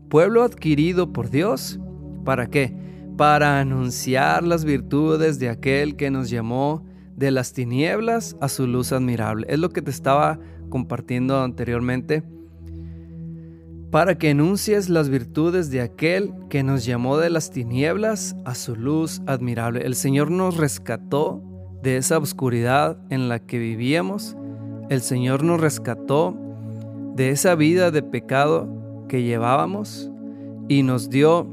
pueblo 0.09 0.43
adquirido 0.43 1.13
por 1.13 1.31
Dios. 1.31 1.79
¿Para 2.25 2.49
qué? 2.49 2.75
Para 3.17 3.61
anunciar 3.61 4.45
las 4.45 4.65
virtudes 4.65 5.39
de 5.39 5.51
aquel 5.51 5.97
que 5.97 6.11
nos 6.11 6.31
llamó 6.31 6.85
de 7.21 7.31
las 7.31 7.53
tinieblas 7.53 8.35
a 8.41 8.49
su 8.49 8.67
luz 8.67 8.93
admirable. 8.93 9.47
Es 9.51 9.59
lo 9.59 9.69
que 9.69 9.83
te 9.83 9.91
estaba 9.91 10.41
compartiendo 10.71 11.43
anteriormente, 11.43 12.23
para 13.91 14.17
que 14.17 14.31
enuncies 14.31 14.89
las 14.89 15.11
virtudes 15.11 15.71
de 15.71 15.83
aquel 15.83 16.33
que 16.49 16.63
nos 16.63 16.87
llamó 16.87 17.19
de 17.19 17.29
las 17.29 17.51
tinieblas 17.51 18.35
a 18.47 18.55
su 18.55 18.75
luz 18.75 19.21
admirable. 19.27 19.85
El 19.85 19.97
Señor 19.97 20.31
nos 20.31 20.57
rescató 20.57 21.43
de 21.83 21.99
esa 21.99 22.17
oscuridad 22.17 22.97
en 23.11 23.29
la 23.29 23.39
que 23.39 23.59
vivíamos. 23.59 24.35
El 24.89 25.03
Señor 25.03 25.45
nos 25.45 25.61
rescató 25.61 26.35
de 27.17 27.31
esa 27.31 27.55
vida 27.55 27.91
de 27.91 28.03
pecado 28.03 28.67
que 29.09 29.23
llevábamos 29.23 30.11
y 30.69 30.85
nos 30.85 31.11
dio 31.11 31.47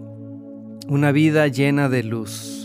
una 0.87 1.11
vida 1.11 1.47
llena 1.47 1.89
de 1.89 2.03
luz. 2.03 2.56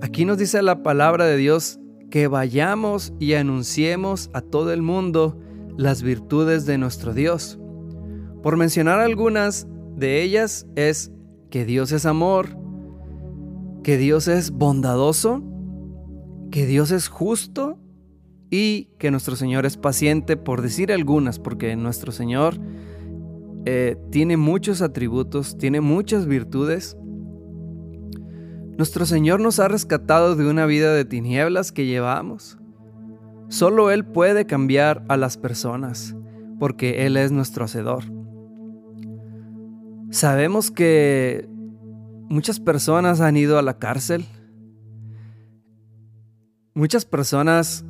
Aquí 0.00 0.24
nos 0.24 0.38
dice 0.38 0.62
la 0.62 0.82
palabra 0.84 1.24
de 1.24 1.36
Dios 1.36 1.80
que 2.10 2.28
vayamos 2.28 3.12
y 3.18 3.34
anunciemos 3.34 4.30
a 4.32 4.40
todo 4.40 4.72
el 4.72 4.80
mundo 4.80 5.38
las 5.76 6.02
virtudes 6.02 6.66
de 6.66 6.78
nuestro 6.78 7.14
Dios. 7.14 7.58
Por 8.42 8.56
mencionar 8.56 9.00
algunas 9.00 9.66
de 9.96 10.22
ellas 10.22 10.66
es 10.76 11.10
que 11.50 11.64
Dios 11.64 11.90
es 11.90 12.06
amor, 12.06 12.56
que 13.82 13.96
Dios 13.96 14.28
es 14.28 14.52
bondadoso, 14.52 15.42
que 16.50 16.66
Dios 16.66 16.92
es 16.92 17.08
justo 17.08 17.78
y 18.50 18.90
que 18.98 19.10
nuestro 19.10 19.34
Señor 19.34 19.66
es 19.66 19.76
paciente, 19.76 20.36
por 20.36 20.62
decir 20.62 20.92
algunas, 20.92 21.38
porque 21.38 21.74
nuestro 21.74 22.12
Señor 22.12 22.54
eh, 23.64 23.96
tiene 24.10 24.36
muchos 24.36 24.80
atributos, 24.80 25.58
tiene 25.58 25.80
muchas 25.80 26.26
virtudes 26.26 26.96
nuestro 28.78 29.06
Señor 29.06 29.40
nos 29.40 29.58
ha 29.58 29.66
rescatado 29.66 30.36
de 30.36 30.48
una 30.48 30.64
vida 30.64 30.94
de 30.94 31.04
tinieblas 31.04 31.72
que 31.72 31.84
llevamos. 31.84 32.58
Solo 33.48 33.90
Él 33.90 34.04
puede 34.04 34.46
cambiar 34.46 35.04
a 35.08 35.16
las 35.16 35.36
personas, 35.36 36.14
porque 36.60 37.04
Él 37.04 37.16
es 37.16 37.32
nuestro 37.32 37.64
Hacedor. 37.64 38.04
Sabemos 40.10 40.70
que 40.70 41.48
muchas 42.28 42.60
personas 42.60 43.20
han 43.20 43.36
ido 43.36 43.58
a 43.58 43.62
la 43.62 43.78
cárcel. 43.78 44.24
Muchas 46.72 47.04
personas 47.04 47.84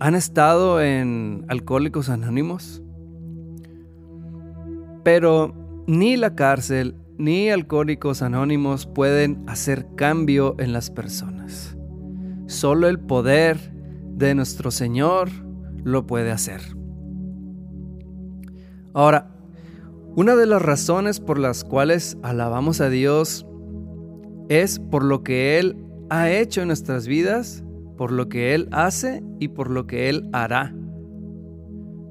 han 0.00 0.16
estado 0.16 0.80
en 0.82 1.44
alcohólicos 1.46 2.08
anónimos. 2.08 2.82
Pero 5.04 5.54
ni 5.86 6.16
la 6.16 6.34
cárcel 6.34 6.96
ni 7.22 7.50
alcohólicos 7.50 8.20
anónimos 8.20 8.86
pueden 8.86 9.44
hacer 9.46 9.86
cambio 9.94 10.56
en 10.58 10.72
las 10.72 10.90
personas. 10.90 11.76
Solo 12.46 12.88
el 12.88 12.98
poder 12.98 13.72
de 14.16 14.34
nuestro 14.34 14.72
Señor 14.72 15.28
lo 15.84 16.04
puede 16.04 16.32
hacer. 16.32 16.60
Ahora, 18.92 19.36
una 20.16 20.34
de 20.34 20.46
las 20.46 20.62
razones 20.62 21.20
por 21.20 21.38
las 21.38 21.62
cuales 21.62 22.18
alabamos 22.24 22.80
a 22.80 22.88
Dios 22.88 23.46
es 24.48 24.80
por 24.80 25.04
lo 25.04 25.22
que 25.22 25.60
Él 25.60 25.76
ha 26.10 26.28
hecho 26.28 26.60
en 26.62 26.66
nuestras 26.66 27.06
vidas, 27.06 27.62
por 27.96 28.10
lo 28.10 28.28
que 28.28 28.52
Él 28.52 28.68
hace 28.72 29.22
y 29.38 29.46
por 29.46 29.70
lo 29.70 29.86
que 29.86 30.08
Él 30.08 30.28
hará. 30.32 30.74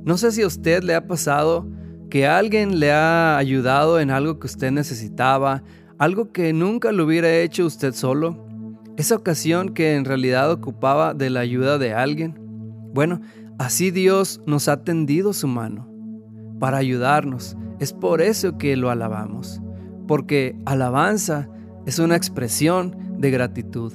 No 0.05 0.17
sé 0.17 0.31
si 0.31 0.41
a 0.41 0.47
usted 0.47 0.83
le 0.83 0.95
ha 0.95 1.05
pasado 1.05 1.67
que 2.11 2.27
alguien 2.27 2.79
le 2.81 2.91
ha 2.91 3.37
ayudado 3.37 3.99
en 3.99 4.11
algo 4.11 4.37
que 4.37 4.45
usted 4.45 4.69
necesitaba, 4.69 5.63
algo 5.97 6.33
que 6.33 6.51
nunca 6.51 6.91
lo 6.91 7.05
hubiera 7.05 7.33
hecho 7.37 7.65
usted 7.65 7.93
solo, 7.93 8.45
esa 8.97 9.15
ocasión 9.15 9.69
que 9.69 9.95
en 9.95 10.03
realidad 10.03 10.51
ocupaba 10.51 11.13
de 11.13 11.29
la 11.29 11.39
ayuda 11.39 11.77
de 11.77 11.93
alguien. 11.93 12.37
Bueno, 12.93 13.21
así 13.57 13.91
Dios 13.91 14.41
nos 14.45 14.67
ha 14.67 14.83
tendido 14.83 15.31
su 15.31 15.47
mano 15.47 15.87
para 16.59 16.77
ayudarnos. 16.77 17.55
Es 17.79 17.93
por 17.93 18.21
eso 18.21 18.57
que 18.57 18.75
lo 18.75 18.89
alabamos, 18.89 19.61
porque 20.05 20.57
alabanza 20.65 21.47
es 21.85 21.97
una 21.97 22.17
expresión 22.17 22.97
de 23.19 23.31
gratitud. 23.31 23.93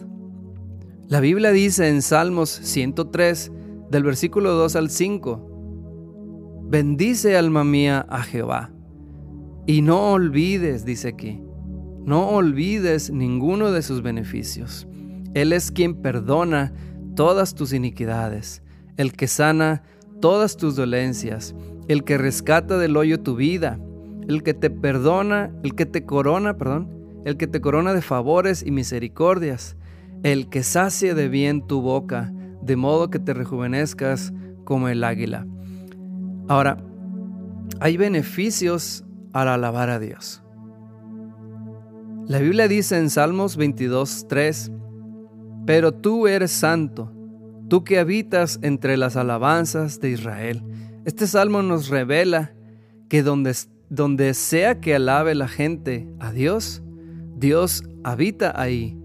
La 1.07 1.21
Biblia 1.21 1.51
dice 1.51 1.89
en 1.91 2.01
Salmos 2.01 2.49
103, 2.49 3.53
del 3.91 4.05
versículo 4.05 4.53
2 4.53 4.75
al 4.75 4.89
5, 4.89 5.56
Bendice 6.69 7.37
alma 7.37 7.63
mía 7.63 8.05
a 8.09 8.25
Jehová. 8.25 8.73
Y 9.69 9.83
no 9.83 10.11
olvides, 10.11 10.85
dice 10.85 11.07
aquí, 11.09 11.41
no 12.05 12.29
olvides 12.31 13.09
ninguno 13.11 13.71
de 13.71 13.83
sus 13.83 14.03
beneficios. 14.03 14.89
Él 15.35 15.53
es 15.53 15.71
quien 15.71 15.95
perdona 15.95 16.73
todas 17.15 17.55
tus 17.55 17.73
iniquidades, 17.73 18.65
el 18.97 19.13
que 19.13 19.29
sana 19.29 19.85
todas 20.21 20.57
tus 20.57 20.75
dolencias, 20.75 21.55
el 21.87 22.03
que 22.03 22.19
rescata 22.19 22.79
del 22.79 22.97
hoyo 22.97 23.21
tu 23.21 23.37
vida, 23.37 23.79
el 24.27 24.43
que 24.43 24.53
te 24.53 24.69
perdona, 24.69 25.53
el 25.63 25.77
que 25.77 25.87
te 25.87 26.05
corona, 26.05 26.59
perdón, 26.59 26.91
el 27.25 27.37
que 27.37 27.47
te 27.47 27.61
corona 27.61 27.95
de 27.95 28.03
favores 28.03 28.65
y 28.67 28.73
misericordias, 28.73 29.77
el 30.25 30.49
que 30.49 30.65
sacie 30.65 31.15
de 31.15 31.29
bien 31.29 31.65
tu 31.65 31.81
boca, 31.81 32.33
de 32.61 32.75
modo 32.75 33.09
que 33.09 33.21
te 33.21 33.35
rejuvenezcas 33.35 34.33
como 34.65 34.89
el 34.89 35.05
águila. 35.05 35.47
Ahora, 36.49 36.79
hay 37.81 37.97
beneficios 37.97 39.05
al 39.33 39.49
alabar 39.49 39.91
a 39.91 39.99
Dios. 39.99 40.43
La 42.27 42.39
Biblia 42.39 42.69
dice 42.69 42.99
en 42.99 43.11
Salmos 43.11 43.59
22.3, 43.59 44.73
pero 45.67 45.93
tú 45.93 46.27
eres 46.27 46.53
santo, 46.53 47.13
tú 47.69 47.85
que 47.85 47.99
habitas 47.99 48.59
entre 48.63 48.97
las 48.97 49.17
alabanzas 49.17 50.01
de 50.01 50.11
Israel. 50.11 50.63
Este 51.05 51.27
salmo 51.27 51.63
nos 51.63 51.89
revela 51.89 52.53
que 53.09 53.23
donde, 53.23 53.55
donde 53.91 54.35
sea 54.35 54.81
que 54.81 54.95
alabe 54.95 55.35
la 55.35 55.49
gente 55.49 56.09
a 56.19 56.33
Dios, 56.33 56.83
Dios 57.37 57.85
habita 58.03 58.61
ahí. 58.61 58.99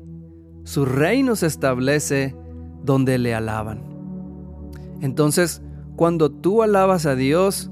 Su 0.64 0.86
reino 0.86 1.36
se 1.36 1.48
establece 1.48 2.36
donde 2.84 3.18
le 3.18 3.36
alaban. 3.36 3.84
Entonces, 5.02 5.62
cuando 5.96 6.32
tú 6.32 6.64
alabas 6.64 7.06
a 7.06 7.16
Dios, 7.16 7.72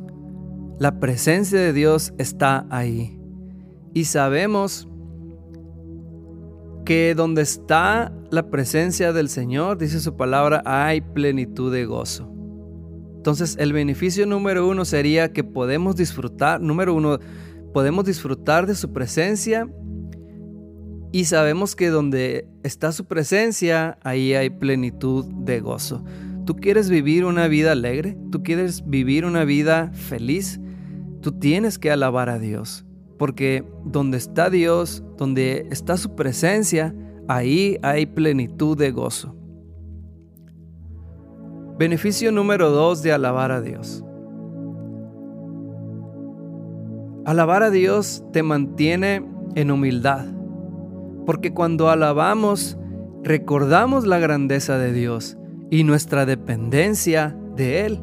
la 0.80 1.00
presencia 1.00 1.60
de 1.60 1.74
Dios 1.74 2.14
está 2.18 2.66
ahí. 2.70 3.20
Y 3.94 4.06
sabemos 4.06 4.88
que 6.86 7.14
donde 7.16 7.42
está 7.42 8.14
la 8.32 8.50
presencia 8.50 9.14
del 9.14 9.30
Señor, 9.30 9.78
dice 9.78 10.00
su 10.00 10.16
palabra, 10.16 10.62
hay 10.66 11.02
plenitud 11.02 11.72
de 11.72 11.86
gozo. 11.86 12.32
Entonces 13.16 13.58
el 13.60 13.74
beneficio 13.74 14.26
número 14.26 14.68
uno 14.68 14.86
sería 14.86 15.34
que 15.34 15.44
podemos 15.44 15.96
disfrutar, 15.96 16.62
número 16.62 16.94
uno, 16.94 17.20
podemos 17.74 18.06
disfrutar 18.06 18.66
de 18.66 18.76
su 18.76 18.94
presencia 18.94 19.68
y 21.12 21.26
sabemos 21.26 21.76
que 21.76 21.90
donde 21.90 22.48
está 22.64 22.92
su 22.92 23.06
presencia, 23.06 23.98
ahí 24.04 24.34
hay 24.36 24.50
plenitud 24.50 25.26
de 25.26 25.60
gozo. 25.60 26.04
¿Tú 26.50 26.56
quieres 26.56 26.90
vivir 26.90 27.26
una 27.26 27.48
vida 27.48 27.74
alegre? 27.74 28.18
¿Tú 28.32 28.42
quieres 28.42 28.90
vivir 28.90 29.24
una 29.24 29.46
vida 29.46 29.92
feliz? 29.94 30.60
Tú 31.22 31.34
tienes 31.34 31.78
que 31.78 31.92
alabar 31.92 32.28
a 32.28 32.40
Dios 32.40 32.88
porque 33.20 33.64
donde 33.86 34.18
está 34.18 34.50
Dios, 34.50 35.04
donde 35.16 35.68
está 35.70 35.96
su 35.96 36.16
presencia, 36.16 36.96
ahí 37.28 37.78
hay 37.84 38.08
plenitud 38.08 38.76
de 38.76 38.90
gozo. 38.90 39.36
Beneficio 41.78 42.32
número 42.32 42.72
dos 42.72 43.04
de 43.04 43.14
alabar 43.14 43.52
a 43.52 43.62
Dios. 43.62 44.04
Alabar 47.26 47.62
a 47.62 47.70
Dios 47.70 48.24
te 48.34 48.42
mantiene 48.42 49.24
en 49.54 49.70
humildad, 49.70 50.26
porque 51.28 51.54
cuando 51.54 51.90
alabamos, 51.90 52.76
recordamos 53.22 54.08
la 54.08 54.18
grandeza 54.18 54.80
de 54.80 54.94
Dios 54.94 55.36
y 55.70 55.84
nuestra 55.84 56.26
dependencia 56.26 57.38
de 57.56 57.86
Él. 57.86 58.02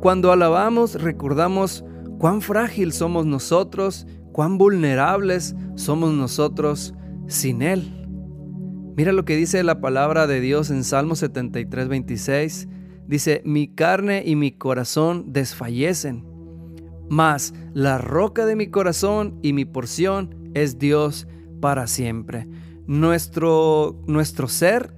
Cuando 0.00 0.32
alabamos, 0.32 1.00
recordamos 1.00 1.84
cuán 2.18 2.40
frágil 2.40 2.92
somos 2.92 3.26
nosotros 3.26 4.06
cuán 4.38 4.56
vulnerables 4.56 5.56
somos 5.74 6.14
nosotros 6.14 6.94
sin 7.26 7.60
Él. 7.60 8.06
Mira 8.96 9.10
lo 9.10 9.24
que 9.24 9.34
dice 9.34 9.64
la 9.64 9.80
palabra 9.80 10.28
de 10.28 10.40
Dios 10.40 10.70
en 10.70 10.84
Salmo 10.84 11.16
73, 11.16 11.88
26. 11.88 12.68
Dice, 13.08 13.42
mi 13.44 13.66
carne 13.66 14.22
y 14.24 14.36
mi 14.36 14.52
corazón 14.52 15.32
desfallecen, 15.32 16.24
mas 17.10 17.52
la 17.74 17.98
roca 17.98 18.46
de 18.46 18.54
mi 18.54 18.68
corazón 18.68 19.40
y 19.42 19.54
mi 19.54 19.64
porción 19.64 20.52
es 20.54 20.78
Dios 20.78 21.26
para 21.60 21.88
siempre. 21.88 22.46
Nuestro, 22.86 24.04
nuestro 24.06 24.46
ser, 24.46 24.94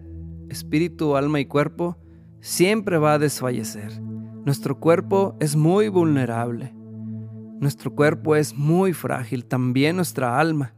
espíritu, 0.51 1.17
alma 1.17 1.41
y 1.41 1.47
cuerpo, 1.47 1.97
siempre 2.41 2.99
va 2.99 3.15
a 3.15 3.19
desfallecer. 3.19 4.01
Nuestro 4.45 4.79
cuerpo 4.79 5.37
es 5.41 5.57
muy 5.57 5.89
vulnerable. 5.89 6.75
Nuestro 7.61 7.95
cuerpo 7.95 8.37
es 8.37 8.55
muy 8.55 8.93
frágil, 8.93 9.45
también 9.45 9.97
nuestra 9.97 10.39
alma. 10.39 10.75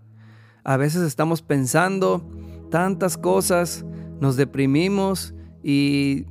A 0.64 0.76
veces 0.76 1.02
estamos 1.02 1.42
pensando 1.42 2.28
tantas 2.70 3.16
cosas, 3.16 3.84
nos 4.20 4.36
deprimimos 4.36 5.34
y, 5.62 6.26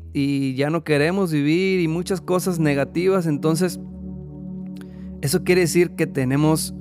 ya 0.55 0.69
no 0.69 0.83
queremos 0.83 1.31
vivir 1.31 1.79
y 1.79 1.87
muchas 1.87 2.19
cosas 2.19 2.59
negativas. 2.59 3.27
Entonces, 3.27 3.79
eso 5.21 5.43
quiere 5.43 5.61
decir 5.61 5.91
que 5.95 6.07
tenemos 6.07 6.73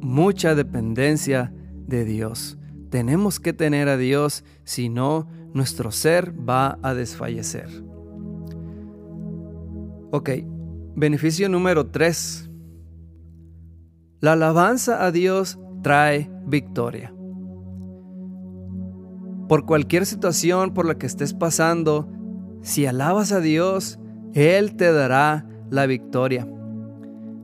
mucha 0.00 0.54
dependencia 0.54 1.54
de 1.86 2.04
Dios. 2.04 2.58
Tenemos 2.90 3.40
que 3.40 3.52
tener 3.52 3.88
a 3.88 3.96
Dios, 3.96 4.44
si 4.64 4.88
no, 4.88 5.28
nuestro 5.54 5.90
ser 5.90 6.34
va 6.46 6.78
a 6.82 6.92
desfallecer. 6.92 7.68
Ok, 10.10 10.30
beneficio 10.94 11.48
número 11.48 11.86
3 11.86 12.50
la 14.24 14.32
alabanza 14.32 15.04
a 15.04 15.12
Dios 15.12 15.58
trae 15.82 16.30
victoria. 16.46 17.14
Por 19.50 19.66
cualquier 19.66 20.06
situación 20.06 20.72
por 20.72 20.86
la 20.86 20.94
que 20.94 21.04
estés 21.04 21.34
pasando, 21.34 22.08
si 22.62 22.86
alabas 22.86 23.32
a 23.32 23.40
Dios, 23.40 23.98
Él 24.32 24.76
te 24.76 24.90
dará 24.90 25.46
la 25.68 25.84
victoria. 25.84 26.48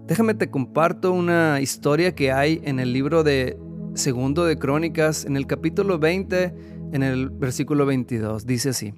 Déjame 0.07 0.33
te 0.33 0.51
comparto 0.51 1.13
una 1.13 1.61
historia 1.61 2.15
que 2.15 2.33
hay 2.33 2.63
en 2.65 2.81
el 2.81 2.95
libro 2.95 3.25
de 3.25 3.59
Segundo 3.93 4.47
de 4.47 4.59
Crónicas, 4.59 5.27
en 5.27 5.37
el 5.37 5.47
capítulo 5.47 5.99
20, 5.99 6.55
en 6.93 7.03
el 7.03 7.31
versículo 7.31 7.87
22. 7.87 8.47
Dice 8.47 8.71
así. 8.71 8.95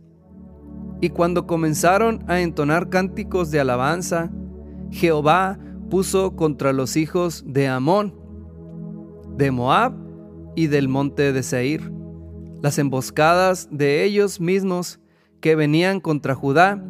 Y 1.00 1.10
cuando 1.10 1.46
comenzaron 1.46 2.24
a 2.28 2.40
entonar 2.40 2.88
cánticos 2.88 3.50
de 3.50 3.60
alabanza, 3.60 4.30
Jehová 4.90 5.58
puso 5.90 6.36
contra 6.36 6.72
los 6.72 6.96
hijos 6.96 7.44
de 7.46 7.68
Amón, 7.68 8.14
de 9.36 9.50
Moab 9.50 9.94
y 10.54 10.68
del 10.68 10.88
monte 10.88 11.32
de 11.32 11.42
Seir, 11.42 11.92
las 12.62 12.78
emboscadas 12.78 13.68
de 13.70 14.04
ellos 14.04 14.40
mismos 14.40 15.00
que 15.40 15.56
venían 15.56 16.00
contra 16.00 16.34
Judá 16.34 16.82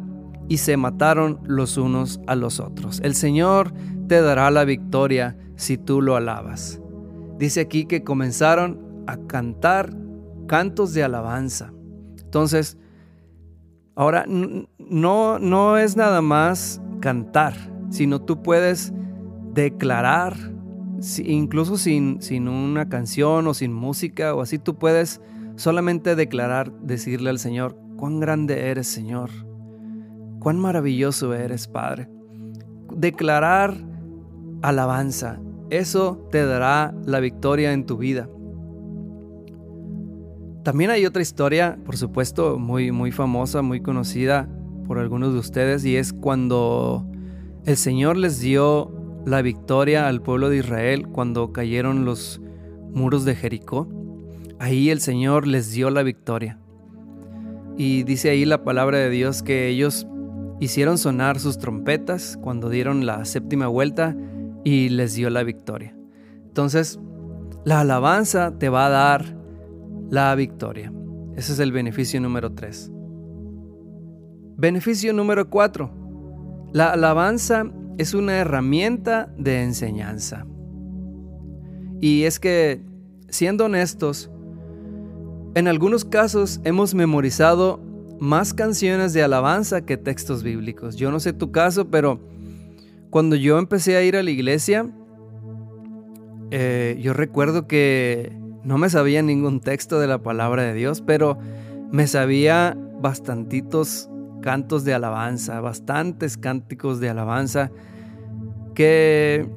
y 0.47 0.57
se 0.57 0.77
mataron 0.77 1.39
los 1.45 1.77
unos 1.77 2.19
a 2.27 2.35
los 2.35 2.59
otros. 2.59 2.99
El 3.03 3.15
Señor 3.15 3.73
te 4.07 4.21
dará 4.21 4.51
la 4.51 4.65
victoria 4.65 5.37
si 5.55 5.77
tú 5.77 6.01
lo 6.01 6.15
alabas. 6.15 6.79
Dice 7.39 7.61
aquí 7.61 7.85
que 7.85 8.03
comenzaron 8.03 9.03
a 9.07 9.17
cantar 9.17 9.95
cantos 10.47 10.93
de 10.93 11.03
alabanza. 11.03 11.71
Entonces, 12.23 12.77
ahora 13.95 14.25
no, 14.27 15.39
no 15.39 15.77
es 15.77 15.95
nada 15.95 16.21
más 16.21 16.81
cantar 16.99 17.53
sino 17.93 18.19
tú 18.19 18.41
puedes 18.41 18.91
declarar, 19.53 20.35
incluso 21.23 21.77
sin, 21.77 22.21
sin 22.23 22.47
una 22.47 22.89
canción 22.89 23.45
o 23.47 23.53
sin 23.53 23.71
música 23.71 24.33
o 24.33 24.41
así, 24.41 24.57
tú 24.57 24.79
puedes 24.79 25.21
solamente 25.57 26.15
declarar, 26.15 26.71
decirle 26.81 27.29
al 27.29 27.37
Señor, 27.37 27.77
cuán 27.95 28.19
grande 28.19 28.71
eres 28.71 28.87
Señor, 28.87 29.29
cuán 30.39 30.57
maravilloso 30.57 31.35
eres 31.35 31.67
Padre. 31.67 32.09
Declarar 32.95 33.75
alabanza, 34.63 35.39
eso 35.69 36.27
te 36.31 36.43
dará 36.47 36.95
la 37.05 37.19
victoria 37.19 37.73
en 37.73 37.85
tu 37.85 37.97
vida. 37.97 38.27
También 40.63 40.91
hay 40.91 41.05
otra 41.05 41.21
historia, 41.21 41.77
por 41.85 41.97
supuesto, 41.97 42.57
muy, 42.57 42.91
muy 42.91 43.11
famosa, 43.11 43.61
muy 43.61 43.81
conocida 43.81 44.47
por 44.87 44.97
algunos 44.97 45.33
de 45.33 45.39
ustedes, 45.39 45.83
y 45.83 45.97
es 45.97 46.13
cuando 46.13 47.05
el 47.65 47.75
Señor 47.75 48.15
les 48.15 48.39
dio 48.39 48.91
la 49.25 49.41
victoria 49.41 50.07
al 50.07 50.21
pueblo 50.21 50.49
de 50.49 50.57
Israel 50.57 51.07
cuando 51.09 51.51
cayeron 51.51 52.05
los 52.05 52.41
muros 52.93 53.25
de 53.25 53.35
Jericó. 53.35 53.87
Ahí 54.59 54.89
el 54.89 55.01
Señor 55.01 55.47
les 55.47 55.71
dio 55.71 55.89
la 55.89 56.03
victoria. 56.03 56.59
Y 57.77 58.03
dice 58.03 58.29
ahí 58.29 58.45
la 58.45 58.63
palabra 58.63 58.99
de 58.99 59.09
Dios 59.09 59.43
que 59.43 59.67
ellos 59.67 60.07
hicieron 60.61 60.97
sonar 60.97 61.39
sus 61.39 61.57
trompetas 61.57 62.37
cuando 62.41 62.69
dieron 62.69 63.05
la 63.05 63.25
séptima 63.25 63.67
vuelta 63.67 64.15
y 64.63 64.89
les 64.89 65.15
dio 65.15 65.29
la 65.29 65.43
victoria. 65.43 65.95
Entonces, 66.45 66.99
la 67.65 67.81
alabanza 67.81 68.57
te 68.57 68.69
va 68.69 68.85
a 68.85 68.89
dar 68.89 69.42
la 70.13 70.35
victoria. 70.35 70.93
Ese 71.35 71.53
es 71.53 71.59
el 71.59 71.71
beneficio 71.71 72.21
número 72.21 72.53
3. 72.53 72.91
Beneficio 74.57 75.11
número 75.11 75.49
4 75.49 76.71
la 76.71 76.91
alabanza 76.91 77.65
es 77.97 78.13
una 78.13 78.37
herramienta 78.37 79.33
de 79.37 79.63
enseñanza. 79.63 80.45
Y 81.99 82.23
es 82.23 82.39
que, 82.39 82.81
siendo 83.27 83.65
honestos, 83.65 84.29
en 85.55 85.67
algunos 85.67 86.05
casos 86.05 86.61
hemos 86.63 86.93
memorizado 86.93 87.79
más 88.19 88.53
canciones 88.53 89.13
de 89.13 89.23
alabanza 89.23 89.83
que 89.83 89.97
textos 89.97 90.43
bíblicos. 90.43 90.95
Yo 90.95 91.09
no 91.09 91.19
sé 91.19 91.33
tu 91.33 91.51
caso, 91.51 91.89
pero 91.89 92.19
cuando 93.09 93.35
yo 93.35 93.57
empecé 93.57 93.95
a 93.95 94.03
ir 94.03 94.15
a 94.15 94.21
la 94.21 94.29
iglesia, 94.29 94.91
eh, 96.51 96.99
yo 97.01 97.13
recuerdo 97.13 97.67
que 97.67 98.42
no 98.63 98.77
me 98.77 98.89
sabía 98.89 99.21
ningún 99.21 99.59
texto 99.59 99.99
de 99.99 100.07
la 100.07 100.19
palabra 100.19 100.63
de 100.63 100.73
Dios, 100.73 101.01
pero 101.01 101.37
me 101.91 102.07
sabía 102.07 102.77
bastantitos 103.01 104.09
cantos 104.41 104.83
de 104.83 104.93
alabanza, 104.93 105.61
bastantes 105.61 106.37
cánticos 106.37 106.99
de 106.99 107.09
alabanza 107.09 107.71
que 108.75 109.47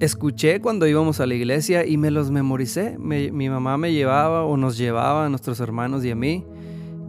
escuché 0.00 0.60
cuando 0.60 0.86
íbamos 0.86 1.20
a 1.20 1.26
la 1.26 1.34
iglesia 1.34 1.86
y 1.86 1.96
me 1.96 2.10
los 2.10 2.30
memoricé. 2.30 2.98
mi 2.98 3.48
mamá 3.48 3.78
me 3.78 3.92
llevaba 3.92 4.44
o 4.44 4.56
nos 4.56 4.76
llevaba 4.76 5.26
a 5.26 5.28
nuestros 5.28 5.60
hermanos 5.60 6.04
y 6.04 6.10
a 6.10 6.16
mí 6.16 6.44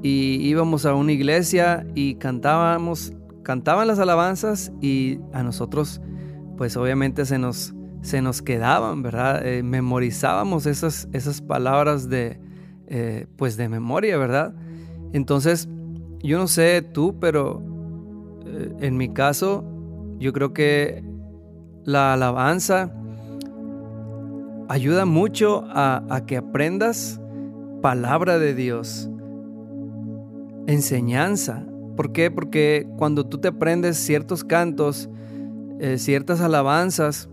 y 0.06 0.48
íbamos 0.48 0.86
a 0.86 0.94
una 0.94 1.12
iglesia 1.12 1.86
y 1.96 2.16
cantábamos, 2.16 3.14
cantaban 3.44 3.88
las 3.88 3.98
alabanzas 3.98 4.72
y 4.82 5.20
a 5.34 5.42
nosotros 5.42 6.02
pues 6.58 6.78
obviamente 6.78 7.26
se 7.26 7.40
nos, 7.40 7.74
se 8.06 8.22
nos 8.22 8.44
quedaban, 8.44 9.02
¿verdad? 9.02 9.44
Eh, 9.48 9.64
memorizábamos 9.64 10.68
esas, 10.68 11.10
esas 11.12 11.42
palabras 11.42 12.08
de, 12.08 12.40
eh, 12.86 13.26
pues 13.36 13.58
de 13.58 13.68
memoria, 13.68 14.16
¿verdad? 14.20 14.54
Entonces, 15.12 15.68
yo 16.22 16.38
no 16.38 16.48
sé 16.48 16.84
tú, 16.84 17.18
pero 17.20 17.64
eh, 18.46 18.74
en 18.82 18.96
mi 18.96 19.12
caso, 19.12 19.66
yo 20.20 20.34
creo 20.34 20.54
que 20.54 21.04
la 21.84 22.14
alabanza 22.14 22.94
ayuda 24.70 25.06
mucho 25.06 25.64
a, 25.68 26.22
que 26.28 26.38
aprendas 26.38 27.20
palabra 27.82 28.38
de 28.38 28.54
Dios, 28.54 29.10
enseñanza. 30.68 31.66
¿Por 31.96 32.12
qué? 32.12 32.30
Porque 32.30 32.88
cuando 32.98 33.26
tú 33.26 33.40
te 33.40 33.48
aprendes 33.48 33.98
ciertos 33.98 34.44
cantos, 34.44 35.10
ciertas 35.98 36.42
alabanzas, 36.42 37.30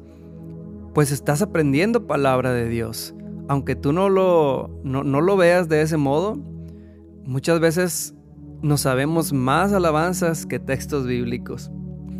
pues 0.94 1.10
estás 1.10 1.42
aprendiendo 1.42 2.06
palabra 2.06 2.52
de 2.52 2.68
Dios. 2.68 3.14
Aunque 3.48 3.76
tú 3.76 3.92
no 3.92 4.08
lo, 4.08 4.70
no, 4.84 5.04
no 5.04 5.20
lo 5.20 5.36
veas 5.36 5.68
de 5.68 5.82
ese 5.82 5.96
modo, 5.96 6.36
muchas 7.24 7.60
veces 7.60 8.14
no 8.62 8.76
sabemos 8.76 9.32
más 9.32 9.72
alabanzas 9.72 10.46
que 10.46 10.58
textos 10.58 11.06
bíblicos. 11.06 11.70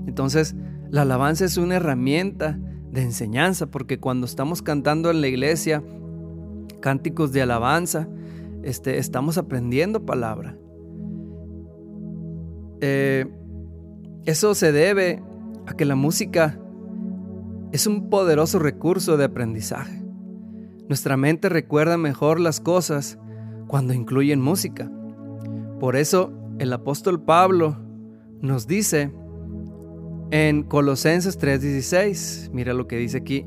Entonces, 0.07 0.57
la 0.91 1.03
alabanza 1.03 1.45
es 1.45 1.57
una 1.57 1.77
herramienta 1.77 2.59
de 2.91 3.03
enseñanza, 3.03 3.67
porque 3.67 3.99
cuando 3.99 4.27
estamos 4.27 4.61
cantando 4.61 5.11
en 5.11 5.21
la 5.21 5.29
iglesia 5.29 5.83
cánticos 6.81 7.33
de 7.33 7.43
alabanza, 7.43 8.09
este, 8.63 8.99
estamos 8.99 9.39
aprendiendo 9.39 10.05
palabra. 10.05 10.57
Eh, 12.81 13.27
eso 14.25 14.55
se 14.55 14.73
debe 14.73 15.23
a 15.67 15.75
que 15.75 15.85
la 15.85 15.95
música 15.95 16.59
es 17.73 17.87
un 17.87 18.11
poderoso 18.11 18.59
recurso 18.59 19.17
de 19.17 19.25
aprendizaje. 19.25 20.03
Nuestra 20.89 21.17
mente 21.17 21.49
recuerda 21.49 21.97
mejor 21.97 22.39
las 22.39 22.61
cosas 22.61 23.19
cuando 23.67 23.95
incluyen 23.95 24.41
música. 24.41 24.91
Por 25.81 25.97
eso 25.97 26.33
el 26.59 26.73
apóstol 26.73 27.23
Pablo 27.23 27.79
nos 28.43 28.67
dice 28.67 29.11
en 30.31 30.65
Colosenses 30.65 31.39
3:16, 31.39 32.51
mira 32.53 32.75
lo 32.75 32.87
que 32.87 32.99
dice 32.99 33.19
aquí. 33.19 33.47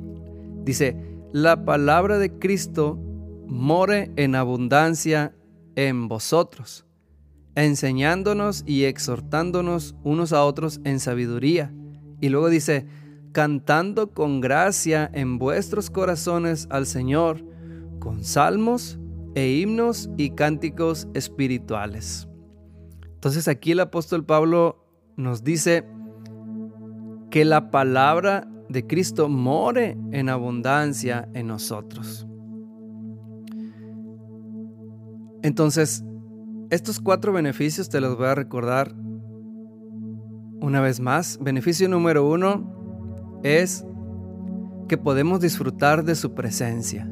Dice, 0.64 0.98
la 1.32 1.64
palabra 1.64 2.18
de 2.18 2.40
Cristo 2.40 3.00
more 3.48 4.12
en 4.16 4.34
abundancia 4.34 5.36
en 5.76 6.08
vosotros, 6.08 6.86
enseñándonos 7.54 8.64
y 8.66 8.86
exhortándonos 8.86 9.96
unos 10.04 10.34
a 10.34 10.44
otros 10.44 10.82
en 10.84 11.00
sabiduría. 11.00 11.72
Y 12.22 12.30
luego 12.30 12.50
dice, 12.50 12.88
cantando 13.36 14.14
con 14.14 14.40
gracia 14.40 15.12
en 15.14 15.38
vuestros 15.38 15.90
corazones 15.90 16.70
al 16.70 16.86
Señor, 16.86 17.44
con 18.00 18.24
salmos 18.24 18.98
e 19.36 19.58
himnos 19.58 20.10
y 20.16 20.30
cánticos 20.30 21.10
espirituales. 21.14 22.30
Entonces 23.16 23.50
aquí 23.50 23.74
el 23.74 23.82
apóstol 23.82 24.26
Pablo 24.26 24.88
nos 25.18 25.44
dice, 25.44 25.84
que 27.30 27.44
la 27.44 27.72
palabra 27.72 28.48
de 28.70 28.88
Cristo 28.88 29.28
more 29.28 29.98
en 30.14 30.30
abundancia 30.30 31.28
en 31.34 31.48
nosotros. 31.48 32.26
Entonces, 35.44 36.06
estos 36.70 37.02
cuatro 37.02 37.34
beneficios 37.34 37.90
te 37.90 38.00
los 38.00 38.16
voy 38.16 38.28
a 38.28 38.36
recordar 38.36 38.96
una 40.62 40.80
vez 40.80 41.02
más. 41.02 41.38
Beneficio 41.42 41.90
número 41.90 42.26
uno 42.26 42.75
es 43.46 43.86
que 44.88 44.98
podemos 44.98 45.40
disfrutar 45.40 46.04
de 46.04 46.16
su 46.16 46.34
presencia. 46.34 47.08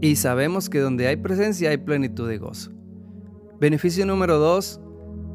Y 0.00 0.16
sabemos 0.16 0.68
que 0.68 0.80
donde 0.80 1.06
hay 1.06 1.16
presencia 1.16 1.70
hay 1.70 1.76
plenitud 1.78 2.28
de 2.28 2.38
gozo. 2.38 2.72
Beneficio 3.60 4.04
número 4.04 4.38
dos 4.38 4.80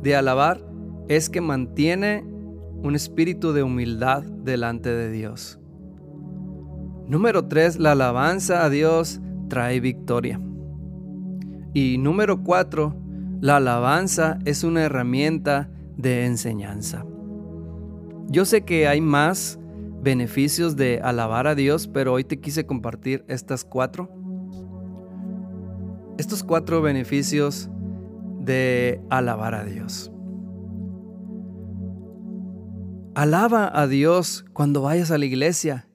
de 0.04 0.16
alabar 0.16 0.62
es 1.08 1.30
que 1.30 1.40
mantiene 1.40 2.26
un 2.84 2.96
espíritu 2.96 3.54
de 3.54 3.64
humildad 3.64 4.24
delante 4.24 4.90
de 4.90 5.10
Dios. 5.10 5.60
Número 7.08 7.46
3. 7.46 7.80
La 7.80 7.94
alabanza 7.94 8.64
a 8.64 8.70
Dios 8.70 9.20
trae 9.48 9.80
victoria. 9.80 10.40
Y 11.74 11.98
número 11.98 12.44
4. 12.44 12.96
La 13.42 13.56
alabanza 13.56 14.38
es 14.46 14.64
una 14.64 14.84
herramienta 14.84 15.70
de 15.98 16.26
enseñanza. 16.26 17.06
Yo 18.28 18.46
sé 18.46 18.62
que 18.62 18.88
hay 18.88 19.02
más 19.02 19.59
beneficios 20.02 20.76
de 20.76 21.02
alabar 21.04 21.48
a 21.48 21.56
Dios, 21.56 21.88
pero 21.88 22.14
hoy 22.14 22.24
te 22.24 22.40
quise 22.40 22.66
compartir 22.66 23.26
estas 23.28 23.66
cuatro. 23.66 24.10
Estos 26.18 26.44
cuatro 26.44 26.82
beneficios 26.82 27.70
de 28.40 29.02
alabar 29.10 29.56
a 29.56 29.64
Dios. 29.64 30.12
Alaba 33.16 33.70
a 33.74 33.88
Dios 33.88 34.46
cuando 34.54 34.82
vayas 34.82 35.12
a 35.12 35.18
la 35.18 35.26
iglesia, 35.26 35.88